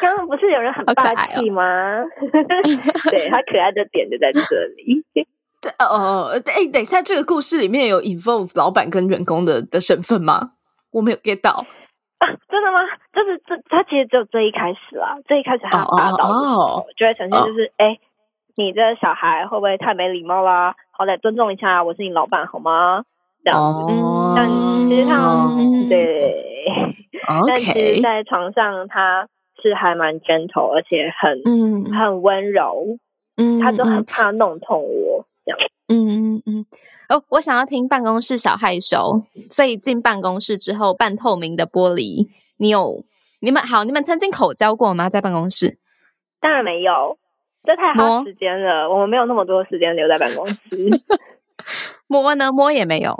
[0.00, 2.04] 刚刚不是有人很霸气吗？
[3.10, 4.40] 对他可爱的点就在这
[4.76, 5.04] 里。
[5.60, 10.52] 对哦，哎，等一下，这个故事里面有 involve 老板跟员工的的身份吗？
[10.92, 11.66] 我没有 get 到。
[12.18, 12.80] 啊， 真的吗？
[13.12, 17.98] 就是这，他其实只有最一开始啦，最一开始他霸道的时候，就会呈现就是，哎，
[18.54, 20.74] 你这小孩会不会太没礼貌啦？
[20.90, 23.04] 好歹尊重一下，我是你老板好吗？
[23.44, 23.94] 这样子，
[24.34, 24.48] 但
[24.88, 25.46] 其实他
[25.88, 26.96] 对，
[27.46, 29.28] 但其实在床上他
[29.62, 31.42] 是还蛮 gentle，而且很
[31.92, 32.98] 很温柔，
[33.36, 35.58] 嗯，他就很怕弄痛我这样。
[35.88, 36.66] 嗯嗯嗯。
[37.08, 43.04] 哦，我想要听办公室小害羞，所以进办公室之后，半透明的玻璃，你有
[43.40, 45.08] 你们好，你们曾经口交过吗？
[45.08, 45.78] 在办公室？
[46.40, 47.16] 当然没有，
[47.62, 50.58] 这太耗时间了，我们没有那么多时间留在办公室。
[52.08, 52.50] 摸呢？
[52.50, 53.16] 摸也没有，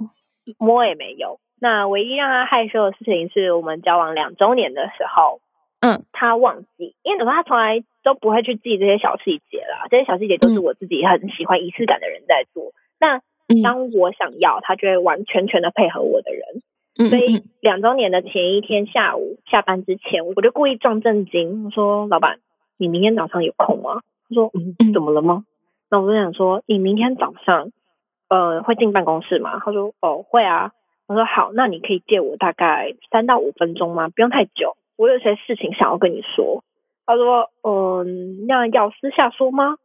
[0.59, 1.39] 摸也没有。
[1.61, 5.41] 那唯一让他害羞的事情，是我们交往两周年的时候，
[5.87, 12.73] 嗯，他忘记，因为怎么他从来都不会去记这些小细节啦，这些小细节都是我自己很喜欢仪式感的人在做。
[12.99, 13.21] 那
[13.63, 16.63] 当我想要，他就会完全全的配合我的人。
[17.11, 22.41] 所以两周年的前一天下午下班之前，我就故意装正经，我说：“老板，
[22.79, 25.45] 你明天早上有空吗？”他说：“嗯，怎么了吗？”
[25.91, 27.71] 那我就想说：“你明天早上
[28.29, 30.73] 呃会进办公室吗？”他说：“哦，会啊。”
[31.07, 34.09] 我说：“好，那你可以借我大概三到五分钟吗？
[34.09, 36.65] 不用太久，我有些事情想要跟你说。”
[37.07, 39.77] 他说：“嗯，那要私下说吗？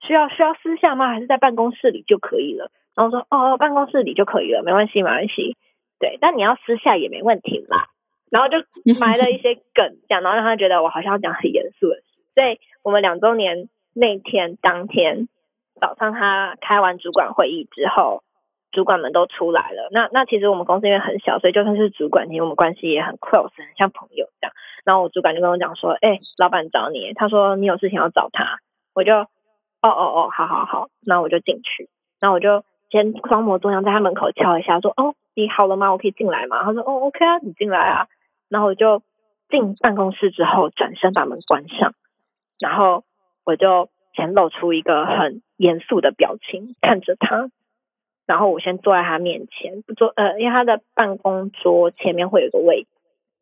[0.00, 1.08] 需要需要私下吗？
[1.08, 5.56] 还是在办公室里就可以了？”然后说哦，办公室里就可以了，没关系，没关系。
[5.98, 7.88] 对，但你要私下也没问题啦。
[8.30, 8.58] 然后就
[9.00, 12.04] 埋了一些 梗，讲，然后让他觉得我好像要讲很严肃的事。
[12.34, 15.28] 所以我们两周年那天当天
[15.80, 18.22] 早上，他开完主管会议之后，
[18.70, 19.88] 主管们都出来了。
[19.90, 24.54] 那那其实我们公司因为很小，所以就算是主管，其实我们关系也很 close，很像朋友这样。
[24.84, 28.58] 然后我主管就跟我讲说：“哎，老板找你，他说你有事情要找他。”
[28.94, 29.28] 我就哦
[29.82, 31.88] 哦哦，好好好，那我就进去，
[32.20, 32.64] 那我就。
[32.92, 35.92] 先装模作样在他门口敲一下，说：“哦，你好了吗？
[35.92, 38.08] 我可以进来吗？”他说：“哦，OK 啊，你进来啊。”
[38.50, 39.04] 然后我就
[39.48, 41.94] 进办公室之后，转身把门关上，
[42.58, 43.04] 然后
[43.44, 47.48] 我就先露出一个很严肃的表情看着他，
[48.30, 52.88] 然后我先坐在他面前，不坐呃，因为他的办公桌前面会有个位置，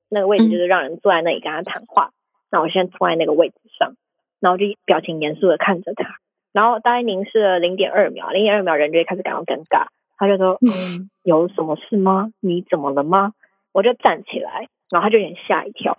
[0.09, 2.13] 那个位置就是让人坐在那里跟他谈话。
[2.51, 3.97] 那我先坐在那个位置上，
[4.41, 6.17] 然后就表情严肃的看着他，
[6.53, 9.89] 然后大概凝视了零点二秒，零点二秒人就会开始感到尴尬。
[10.17, 12.31] 他就说：“嗯，有什么事吗？
[12.41, 13.35] 你怎么了吗？”
[13.73, 15.99] 我就站起来，然后他就有点吓一跳，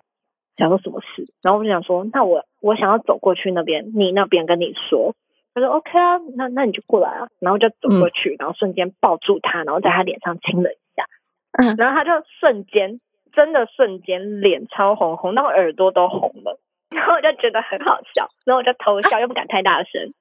[0.58, 1.28] 想说什么事？
[1.44, 5.14] 然后我就想说：“那我我想要走过去那边，你那边跟你说。”
[5.60, 11.05] 他说：“OK 啊，那那你就过来啊。”然后就走过去，然后瞬间抱住他，然后在他脸上亲了一下。
[11.51, 12.99] 嗯，然后他就瞬间，
[13.34, 16.60] 真的瞬间脸超红，红到耳朵都红了。
[16.89, 20.14] 然后我就觉得很好笑，然后我就偷笑，又不敢太大声。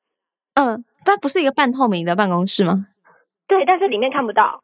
[0.54, 2.86] 嗯，但不是一个半透明的办公室吗？
[3.46, 4.62] 对，但是里面看不到，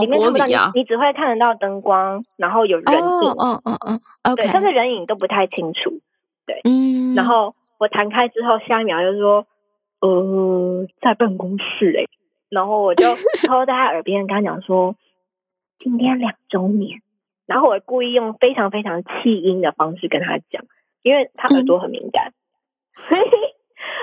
[0.00, 3.00] 里面看不到你，你只会看得到灯光，然后有人影。
[3.00, 6.00] 哦哦哦，OK，但是人影都不太清楚。
[6.46, 7.14] 对，嗯。
[7.14, 9.46] 然后我弹开之后，下一秒就说。
[10.00, 12.04] 呃，在办公室哎，
[12.48, 13.04] 然后我就
[13.48, 14.96] 偷在他耳边跟他讲说，
[15.78, 17.02] 今天两周年，
[17.46, 20.64] 然后我故意用非常非常气音的方式跟他讲，
[21.02, 22.32] 因为他耳朵很敏感，
[23.08, 23.22] 所以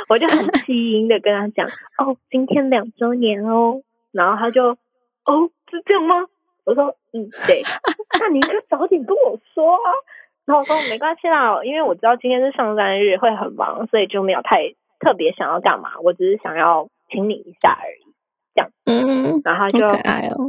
[0.10, 1.68] 我就很 气音的跟他讲，
[1.98, 3.82] 哦，今天两周年哦，
[4.12, 4.78] 然后他就，
[5.26, 6.26] 哦，是这样吗？
[6.66, 7.62] 我说，嗯，对，
[8.20, 9.92] 那你应该早点跟我说啊，
[10.46, 14.74] 然后我说没关系啦，因为我知道今天是上班日会很忙，所以就没有太。
[15.00, 15.92] 特别想要干嘛？
[16.04, 18.14] 我只是想要亲你一下而已，
[18.54, 18.72] 这样。
[18.86, 19.86] 嗯，然后就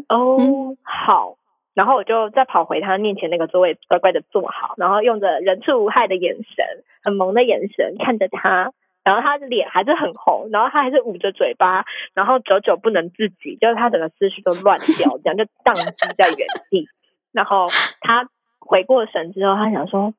[0.08, 1.36] 哦，好。
[1.74, 6.64] 然后我就再跑回他面前那个座位，乖乖的坐好，然后用着人畜无害的眼神，
[7.02, 8.72] 很萌的眼神看着他。
[9.04, 11.84] 然后他的脸还是很红，然后他还是捂着嘴巴，
[12.14, 16.88] 然后久久不能自己，就是他整个思绪都乱掉， 这样就宕机在原地。
[17.30, 17.68] 然后
[18.00, 18.28] 他
[18.58, 20.14] 回过神之后，他想说。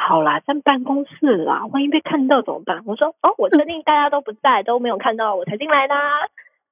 [0.00, 2.84] 好啦，在办公室啦，万一被看到怎么办？
[2.86, 5.94] 我说哦，我确定大家都不在，都没有看到我才进来的。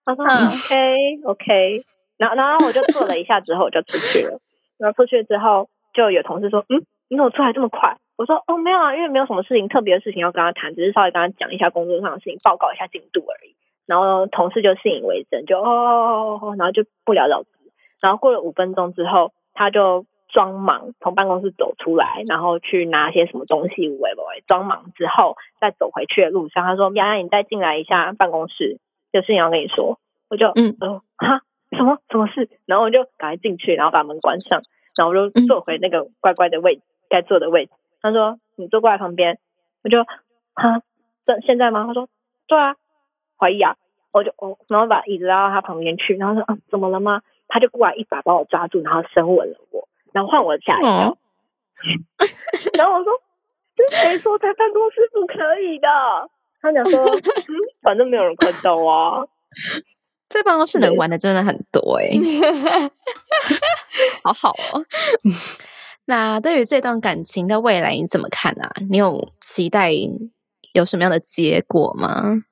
[0.04, 1.82] 他说 OK OK，
[2.18, 4.38] 然后然后我就坐了一下之后我就出去了。
[4.78, 7.98] 然后出去之后就有同事说，嗯，你怎么出来这么快？
[8.16, 13.56] 我说哦没有啊，因为没有什么事情特别的事情要跟他谈，只是稍微跟他讲一下工作上的事情，报告一下进度而已。
[13.86, 17.48] 然后同事就信以为真，就哦，然后就不了了之。
[18.00, 20.06] 然后过了五分钟之后，他就。
[20.28, 24.44] 装忙从办公室走出来，然后去拿些什么东西，喂喂喂。
[24.46, 28.78] 装忙之后，再走回去的路上，他说：“丫丫，你再进来一下办公室，
[29.12, 29.98] 有事情要跟你说。”
[30.28, 32.50] 我就嗯呃哈什么什么事？
[32.64, 34.62] 然后我就赶快进去，然后把门关上，
[34.96, 37.72] 然后我就坐回那个乖乖的位该坐的位置。
[38.02, 39.38] 他说：“你坐过来旁边。”
[39.84, 40.04] 我就
[40.54, 40.82] 哈
[41.24, 41.84] 这现在吗？
[41.86, 42.08] 他说
[42.48, 42.76] ：“对啊。”
[43.38, 43.76] 怀疑啊？
[44.12, 49.86] 我就哦，然后把椅子拉到他旁边去，然后说：“啊，怎么了吗？”他就过来一把把我抓住，然后深吻了我。
[50.16, 51.18] 然后换我吓一跳，
[52.72, 53.12] 然后我说
[54.00, 55.86] ：“谁说在办公室不可以的？”
[56.62, 57.04] 他讲说：
[57.84, 59.26] “反正没有人看到啊。”
[60.30, 62.08] 在办公室能玩的真的很多哎，
[64.24, 64.84] 好好哦。
[66.06, 68.72] 那对于这段感情的未来你怎么看啊？
[68.88, 69.92] 你有期待
[70.72, 72.42] 有什么样的结果吗？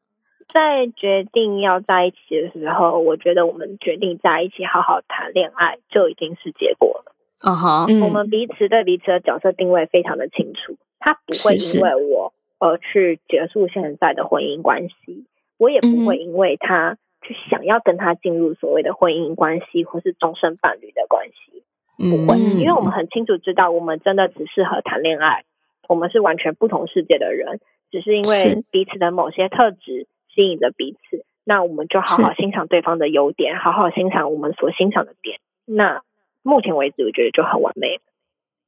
[0.53, 7.14] 在决定要在一起的时候，我觉得我们决定在一起好好谈恋爱就已经是结果了。
[7.41, 15.27] 啊哈，我们彼此对彼此的角色定位非常的清楚，他不会因为我而去结束现在的婚姻关系，
[15.59, 21.65] 我也不会因为他去想要跟他进入所谓的婚姻关系或是终身伴侣的关系，
[21.99, 25.45] 不会，因为我们很清楚知道，我们真的只适合谈恋爱，
[25.87, 27.61] 我们是完全不同世界的人，
[27.91, 36.03] 只是因为彼此的某些特质吸引着彼此，那我们就好好欣赏对方的优点，好好欣赏我们所欣赏的点，那。
[36.45, 38.01] 目前为止，我觉得就很完美。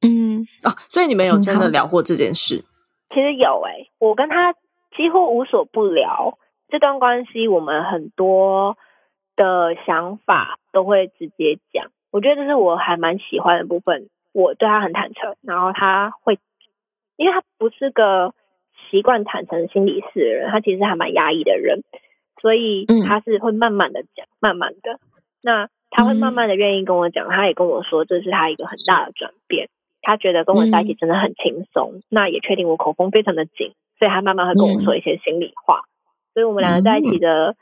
[0.01, 2.64] 嗯哦，所以你们有真的聊过这件事？
[3.11, 4.55] 其实有诶，我跟他
[4.97, 6.39] 几乎无所不聊。
[6.68, 8.77] 这段关系，我们很多
[9.37, 11.91] 的想法都会直接讲。
[12.11, 14.09] 我觉得这是我还蛮喜欢的部分。
[14.33, 16.39] 我对他很坦诚，然后他会，
[17.16, 18.35] 因为他不是个
[18.91, 21.85] 习惯坦诚心理事的人，他其实还蛮压抑的人，
[22.41, 24.99] 所以他是会慢慢的讲，慢慢的
[25.43, 25.68] 那。
[25.97, 29.70] 他会慢慢的愿意跟我讲，他也跟我说这是他一个很大的转变。
[30.03, 35.84] 他觉得跟我在一起真的很轻松，那也确定我口风非常的紧，所以他慢慢会跟我说一些心里话。
[36.34, 37.57] 所以我们两个在一起的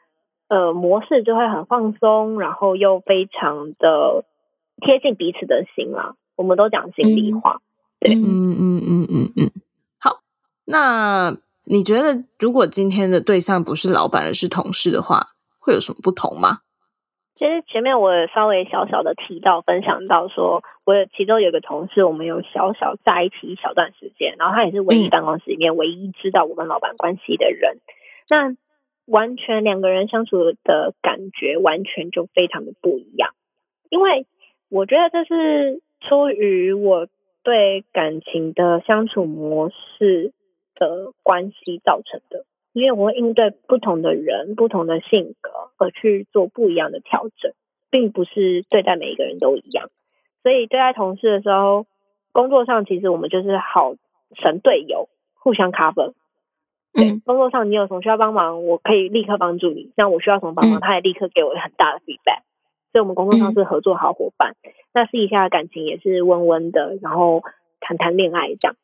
[0.48, 4.24] 呃模式就会很放松，然后又非常的
[4.80, 6.16] 贴近彼此的心啦。
[6.34, 7.60] 我们都讲心里话，
[8.00, 9.50] 对，嗯嗯嗯嗯嗯。
[10.00, 10.22] 好，
[10.64, 15.28] 那你觉得如果今天的对象不是老板而是同事的话，
[15.60, 16.58] 会有什么不同吗？
[17.36, 27.78] 其实前面我稍微小小的提到分享到，说我其中有个同事，我们有小小在一起一小段时间，然后他也是唯一办公室里面唯一知道我跟老板关系的人。
[28.28, 28.56] 那
[29.06, 33.34] 完全两个人相处的感觉完全就非常的不一样。
[33.90, 34.26] 因为
[34.68, 37.08] 我觉得这是出于我
[37.42, 40.32] 对感情的相处模式
[40.76, 42.46] 的关系造成的。
[42.74, 47.52] 因为我会应对不同的人、不同的性格而去做不一样的调整，
[47.88, 49.90] 并不是对待每一个人都一样。
[50.42, 51.86] 所以对待同事的时候，
[52.32, 53.94] 工作上其实我们就是好
[54.34, 56.14] 神队友，互相 cover。
[56.92, 62.42] 对，工作上你有什么需要帮忙，我可以立刻帮助你；那我需要什么帮忙，他也立刻给我很大的 feedback。
[62.92, 64.56] 所以，我们工作上是合作好伙伴。
[64.92, 67.42] 那私底下的感情也是温温的，然后
[67.78, 68.76] 谈谈恋爱这样。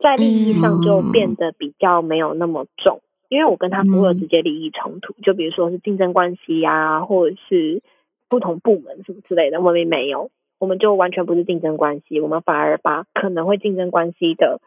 [0.00, 7.82] 在利益上就变得比较没有那么重，因为我跟他不会有直接利益冲突，就比如说是竞争关系呀，或者是
[8.28, 14.60] 不同部门什么之类的，我们没有，我们就完全不是竞争关系，我们反而把可能会竞争关系的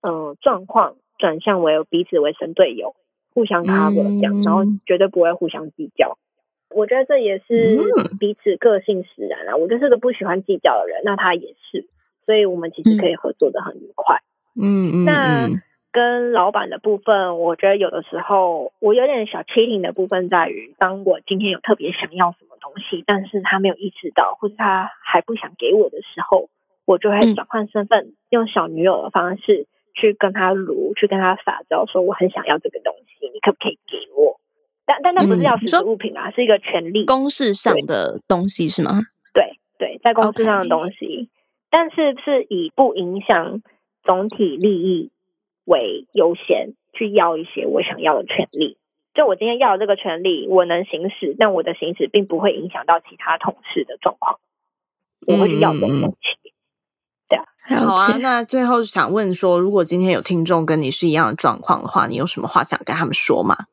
[0.00, 2.96] 嗯状况转向为彼此为神队友，
[3.34, 6.16] 互相 cover 这样，然后绝对不会互相计较。
[6.70, 7.78] 我觉得这也是
[8.18, 11.86] 彼此个性使然啊，我就是个不喜欢计较的人，那他也是，
[12.24, 14.22] 所以我们其实可以合作的很愉快。
[14.58, 15.48] 嗯嗯，那
[15.92, 26.50] 跟老板的部分，我觉得有的时候我有点小 cheating 的部分在于，当我今天有特别想要什么东西，但是他没有意识到，或者他还不想给我的时候，
[26.84, 34.38] 我就会转换身份，用小女友的方式去跟他撸，去跟他撒娇，说我很想要这个东西，你可不可以给我？
[34.84, 39.00] 但但那不是要实质物品啊，是一个权利，公事上的东西是吗？
[39.32, 41.30] 对对，在公事上的东西，
[41.70, 43.62] 但是是以不影响。
[44.06, 45.10] 总体利益
[45.64, 48.78] 为优先，去要一些我想要的权利。
[49.12, 54.38] 就我今天要的这个权利，我能行使，但我的行使并不会影响到其他同事的状况。
[55.26, 56.36] 我会去要这种东西。
[57.28, 57.44] 对啊，
[57.80, 58.16] 好啊。
[58.18, 63.66] 那最后想问说，如果今天有听众跟你是一样的状况的话，你有什么话想跟他们说吗？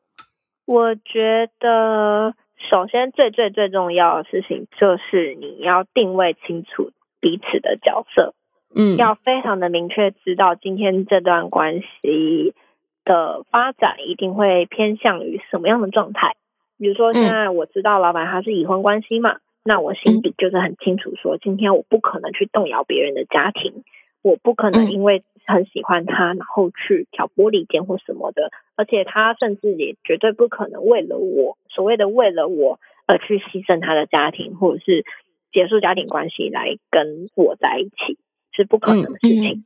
[0.64, 8.34] 我觉得，首先最最最重要的事情就是你要定位清楚彼此的角色。
[8.74, 12.54] 嗯，要非常的明确知道今天这段关系
[13.04, 16.34] 的发展一定会偏向于什么样的状态。
[16.76, 23.84] 比如说，现在我知道老板他是已婚关系嘛，那我心底就是很清楚，说今天我不可能去动摇别人的家庭，
[24.22, 35.04] 我不可能因为很喜欢他，然后去挑拨离间或什么的，而且他甚至也绝对不可能为了我，所谓的为了我而去牺牲他的家庭，或者是
[35.52, 38.18] 结束家庭关系来跟我在一起。
[38.54, 39.64] 是不可能的事情，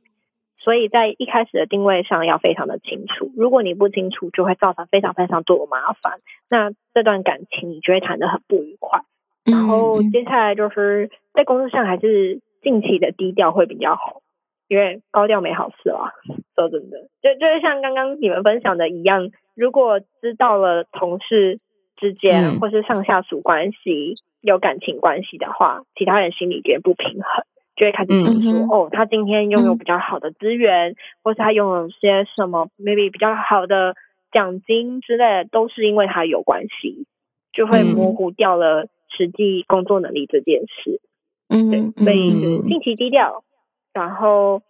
[0.57, 3.31] 所以在一开始的定位上要非常的清楚。
[3.35, 6.19] 如果你不清楚，就会造成非常非常多的麻烦。
[6.49, 9.01] 那这段感情你就会谈得很不愉快。
[9.45, 14.21] 然后接下来就是在工作上还是近期的低调会比较好，
[14.67, 16.11] 因为高调没好事啊。
[16.55, 21.59] 说真的，就就是像刚刚你们分享的一样，如果知道了同事
[21.95, 27.45] 之间或是上下属关系有感情关系的话，其他人心里觉得不平衡。
[27.79, 33.95] 就会开始想说，哦，他今天拥有比较好的资源，或是他拥有些什么，maybe 比较好的
[34.33, 37.05] 奖金之类的，都是因为他有关系，
[37.53, 40.99] 就会模糊掉了实际工作能力这件事。
[41.47, 43.45] 嗯，对，所以是近期低调，
[43.93, 44.61] 然后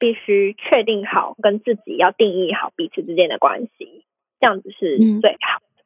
[0.00, 4.04] 必须确定好跟自己要定义好彼此之间的关系，
[4.40, 5.84] 这样子是最好的。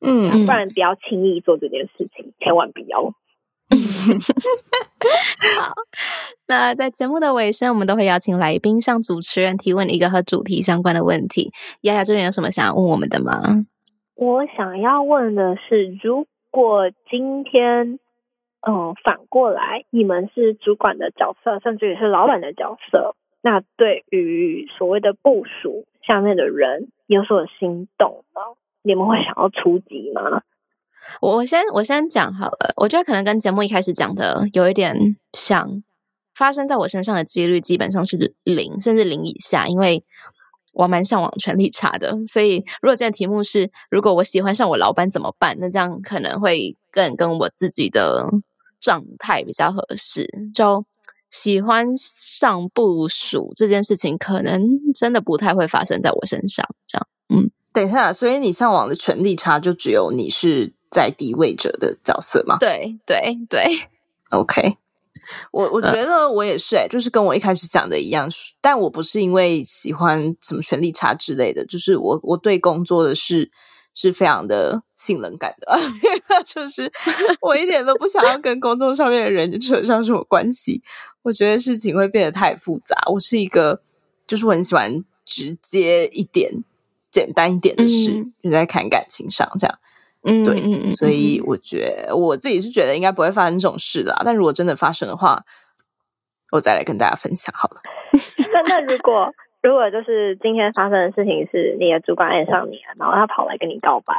[0.00, 3.14] 嗯，不然不要轻易做这件事情，千万不要。
[5.60, 5.74] 好，
[6.46, 11.52] 那在节目的尾声，我们都会邀请来宾向主持人提问一个和主题相关的问题。
[11.82, 13.66] 丫丫这边有什么想要问我们的吗？
[14.14, 17.98] 我想要问的是，如果今天，
[18.66, 28.42] 嗯，反过来，你们是主管的角色，甚至也是老板的角色，那对于所谓的部署下面的人有所心动吗？
[28.82, 30.42] 你们会想要出击吗？
[31.20, 35.82] 我我先我先讲好了，我觉得可能跟节目一开始讲的有一点像，
[36.34, 40.04] 发生在我身上的几率基本上是零，甚至零以下，因为
[40.74, 48.28] 我蛮向往权力差的，所以如果这个题目是如果我喜欢上我老板怎么办，那这样可能会更跟我自己的
[48.78, 50.28] 状态比较合适。
[50.54, 50.84] 就
[51.30, 54.62] 喜欢上部署这件事情，可能
[54.94, 56.64] 真的不太会发生在我身上。
[56.86, 60.77] 这样，嗯，等一下，所以你向往的权力差，就只有你是。
[60.90, 62.56] 在地位者的角色吗？
[62.58, 63.64] 对对对
[64.30, 64.76] ，OK。
[65.50, 68.28] 我我觉得我也是，哎，就是跟我一开始讲的一样，
[68.60, 73.50] 但我不是因为喜欢什么权力差之类的，就是我我对工作的事
[73.92, 75.78] 是非常的信任感的，
[76.46, 76.90] 就是
[77.42, 80.82] 我一点都不想要跟工作上面的人扯上什么关系，
[81.22, 82.96] 我觉得事情会变得太复杂。
[83.12, 83.82] 我是一个，
[84.26, 86.64] 就是我很喜欢直接一点。
[87.10, 89.78] 简单一点的事，就在看感情上这样。
[90.24, 94.20] 嗯，对，嗯所以我觉得我自己是觉得应该不会发生这种事啦。
[94.24, 95.44] 但如果真的发生的话，
[96.50, 97.80] 我再来跟大家分享好了。
[98.52, 104.14] 那那如果如果就是今天发生的事情是你的主管爱上你了，然后他跑来跟你告白，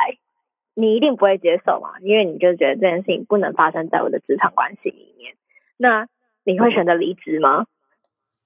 [0.73, 1.99] 你一定不会接受嘛？
[2.01, 5.33] 因为你就觉得这件事情不能发生在我的职场关系里面。
[5.75, 6.07] 那
[6.43, 7.65] 你会选择离职吗？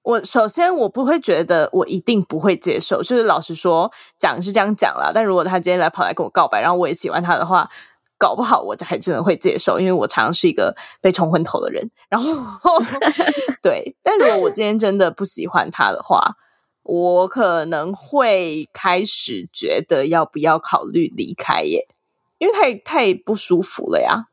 [0.04, 5.10] 我首先我不会觉得我一定不会接受，就是老实说讲是这样讲啦。
[5.14, 7.68] 但如果他今天来跑来跟我告白，然后我也喜欢他的话，
[8.18, 11.90] 搞不好我还真的会接受，因为我常常是一个被冲昏头的人。
[12.10, 12.78] 然后
[13.62, 16.36] 对，但如果我今天真的不喜欢他的话，
[16.82, 21.88] 我可能会开始觉得要不要考虑离开耶，
[22.36, 24.26] 因为太太不舒服了呀。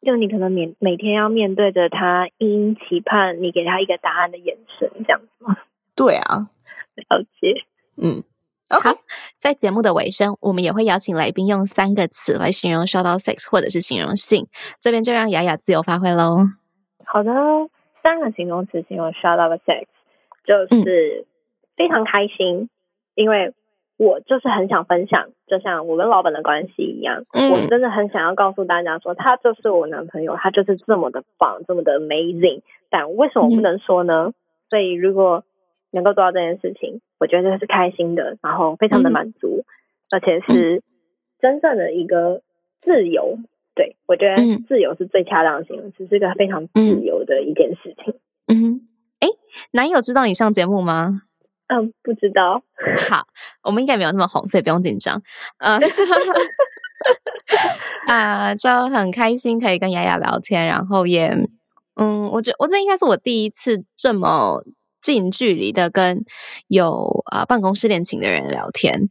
[0.00, 5.56] 就你可能每每天要面对着他，殷殷期盼你给他一个答案的眼神，这样子吗？
[5.94, 6.48] 对啊，
[6.94, 7.64] 了解。
[7.96, 8.22] 嗯，
[8.68, 8.98] 好，
[9.38, 14.46] 在节目的尾声，我们也会邀请来宾用三个词来形容 shout out sex，或者是形容性。
[14.80, 16.38] 这边就让雅雅自由发挥喽。
[17.04, 17.32] 好的，
[18.02, 19.86] 三个形容词形容 shout out sex，
[20.44, 21.26] 就是
[21.76, 22.68] 非常开心，
[23.14, 23.54] 因为。
[24.00, 32.62] 我就是很想分享，就像我跟老板的关系一样，我真的很想要告诉大家说，他就是我男朋友，他就是这么的棒，这么的 amazing。
[32.90, 34.32] 但为什么不能说呢？
[34.70, 35.44] 所以如果
[35.90, 39.64] 能够做到这件事情，我觉得是开心的，然后非常的满足，
[40.10, 40.82] 而且是
[41.40, 42.42] 真正的一个
[42.82, 43.38] 自由。
[43.74, 48.14] 对我觉得自由是最恰当的形容词，是一个非常自由的一件事情。
[48.48, 48.88] 嗯，
[49.20, 49.28] 哎，
[49.72, 51.22] 男友知道你上节目吗？
[51.68, 52.62] 嗯，不知道。
[53.10, 53.26] 好，
[53.62, 55.22] 我们应该没有那么红，所以不用紧张。
[55.58, 55.78] 嗯，
[58.08, 61.28] 啊，就很开心可以跟雅雅聊天，然后也，
[61.96, 64.62] 嗯，我觉我这应该是我第一次这么
[65.02, 66.24] 近距离的跟
[66.68, 69.10] 有啊办公室恋情的人聊天，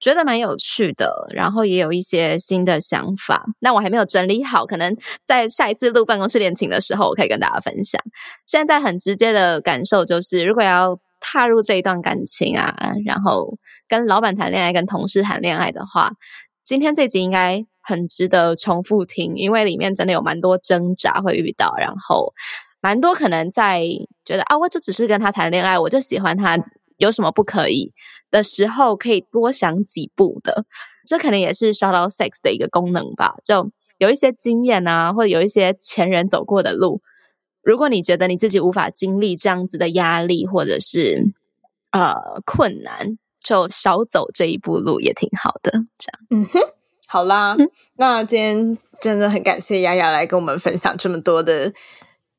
[0.00, 3.44] 觉得蛮有趣的，然后也有一些新的想法。
[3.60, 8.02] 那我还没有整理好，可能在下一次录办公室恋情的时候，我可以跟大家分享。
[8.44, 10.98] 现在很直接的感受就是，如果要。
[11.28, 13.58] 踏入这一段感情啊，然后
[13.88, 16.12] 跟老板谈恋爱，跟同事谈恋爱的话，
[16.62, 22.32] 今天这集应该很值得重复听，因为里面真的有蛮多挣扎会遇到，然后
[22.80, 23.82] 蛮多可能在
[24.24, 26.56] 觉得啊，我就只是跟他谈恋爱，我就喜欢他，
[26.98, 27.92] 有什么不可以
[28.30, 30.64] 的时候，可以多想几步的。
[31.08, 33.68] 这可能也是 shout out sex 的一个功能吧，就
[33.98, 37.00] 有一些经验啊，或者有一些前人走过的路。
[37.66, 41.32] 如果你觉得你自己无法经历这样子的压力，或者是
[41.90, 45.72] 呃困难，就少走这一步路也挺好的。
[45.98, 46.60] 这样，嗯哼，
[47.08, 47.56] 好啦，
[47.96, 51.72] 那今天真的很感谢雅雅来跟我们分享这么多的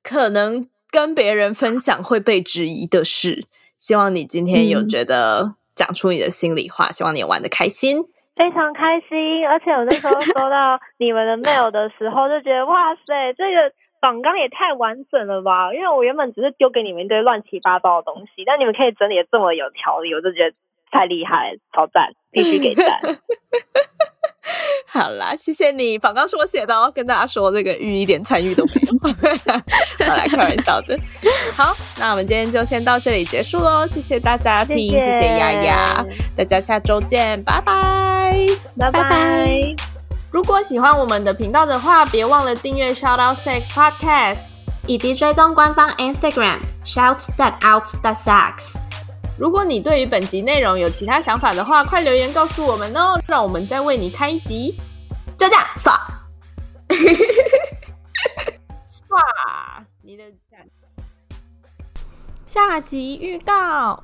[0.02, 3.48] 可能跟别人分享会被质疑的事。
[3.78, 8.02] 希望你今天有觉得讲出你的心里话，希望你玩的开心，
[8.34, 9.46] 非常开心。
[9.46, 13.70] 而且我那时候收到你们的 mail 的时候，就觉得哇塞，这个。
[14.00, 15.74] 仿纲也太完整了吧！
[15.74, 20.56] 因为我原本只是丢给你们一堆乱七八糟的东西，但你们可以整理的这么有条理，我就觉得
[20.92, 23.00] 太厉害，超赞，必须给赞。
[24.90, 28.72] 好啦，谢谢你，仿纲是我写的哦，跟大家说这个玉一点参与都没
[29.04, 29.10] 有，
[30.08, 30.98] 好来开玩笑的。
[31.56, 38.48] 好，那我们今天就先到这里结束喽，谢谢大家听，谢谢丫丫，大家下周见，拜拜，
[38.80, 39.97] 拜拜。
[40.30, 44.40] 如果喜欢我们的频道的话，别忘了订阅 Shout Out Sex Podcast，
[44.86, 48.76] 以及追踪官方 Instagram Shout That Out That Sex。
[49.40, 54.76] 如果你对于本集内容有其他想法的话，快留言告诉我们哦，让我们再为你开一集。
[55.38, 55.94] 就这样，刷，
[58.84, 60.26] 刷你的
[62.46, 64.04] 下集预告。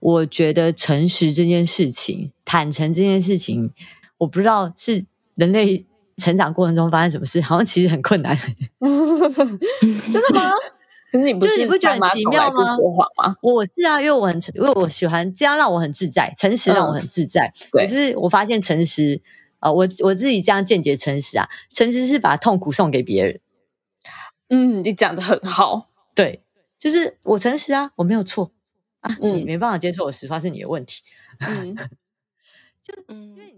[0.00, 3.72] 我觉得诚实这件事情，坦诚这件事情，
[4.16, 5.04] 我不知道是。
[5.38, 5.86] 人类
[6.16, 8.36] 成长过程中发生什么事，好像其实很困难。
[8.80, 10.52] 真的吗？
[11.12, 12.76] 可是你不是你不觉得很奇妙吗？
[12.76, 13.36] 说谎吗？
[13.40, 17.52] 我是啊，因为我很因为我喜欢这样让我很自在，诚实让我很自在。
[17.70, 19.22] 可是我发现诚实
[19.60, 23.40] 啊，我我自己这样间接诚实啊，诚实是把痛苦送给别人。
[24.48, 25.88] 嗯，你讲的很好。
[26.14, 26.42] 对，
[26.78, 28.50] 就是我诚实啊，我没有错
[29.00, 31.02] 啊，你没办法接受我实话是你的问题。
[31.38, 31.74] 嗯，
[32.82, 33.57] 就因为你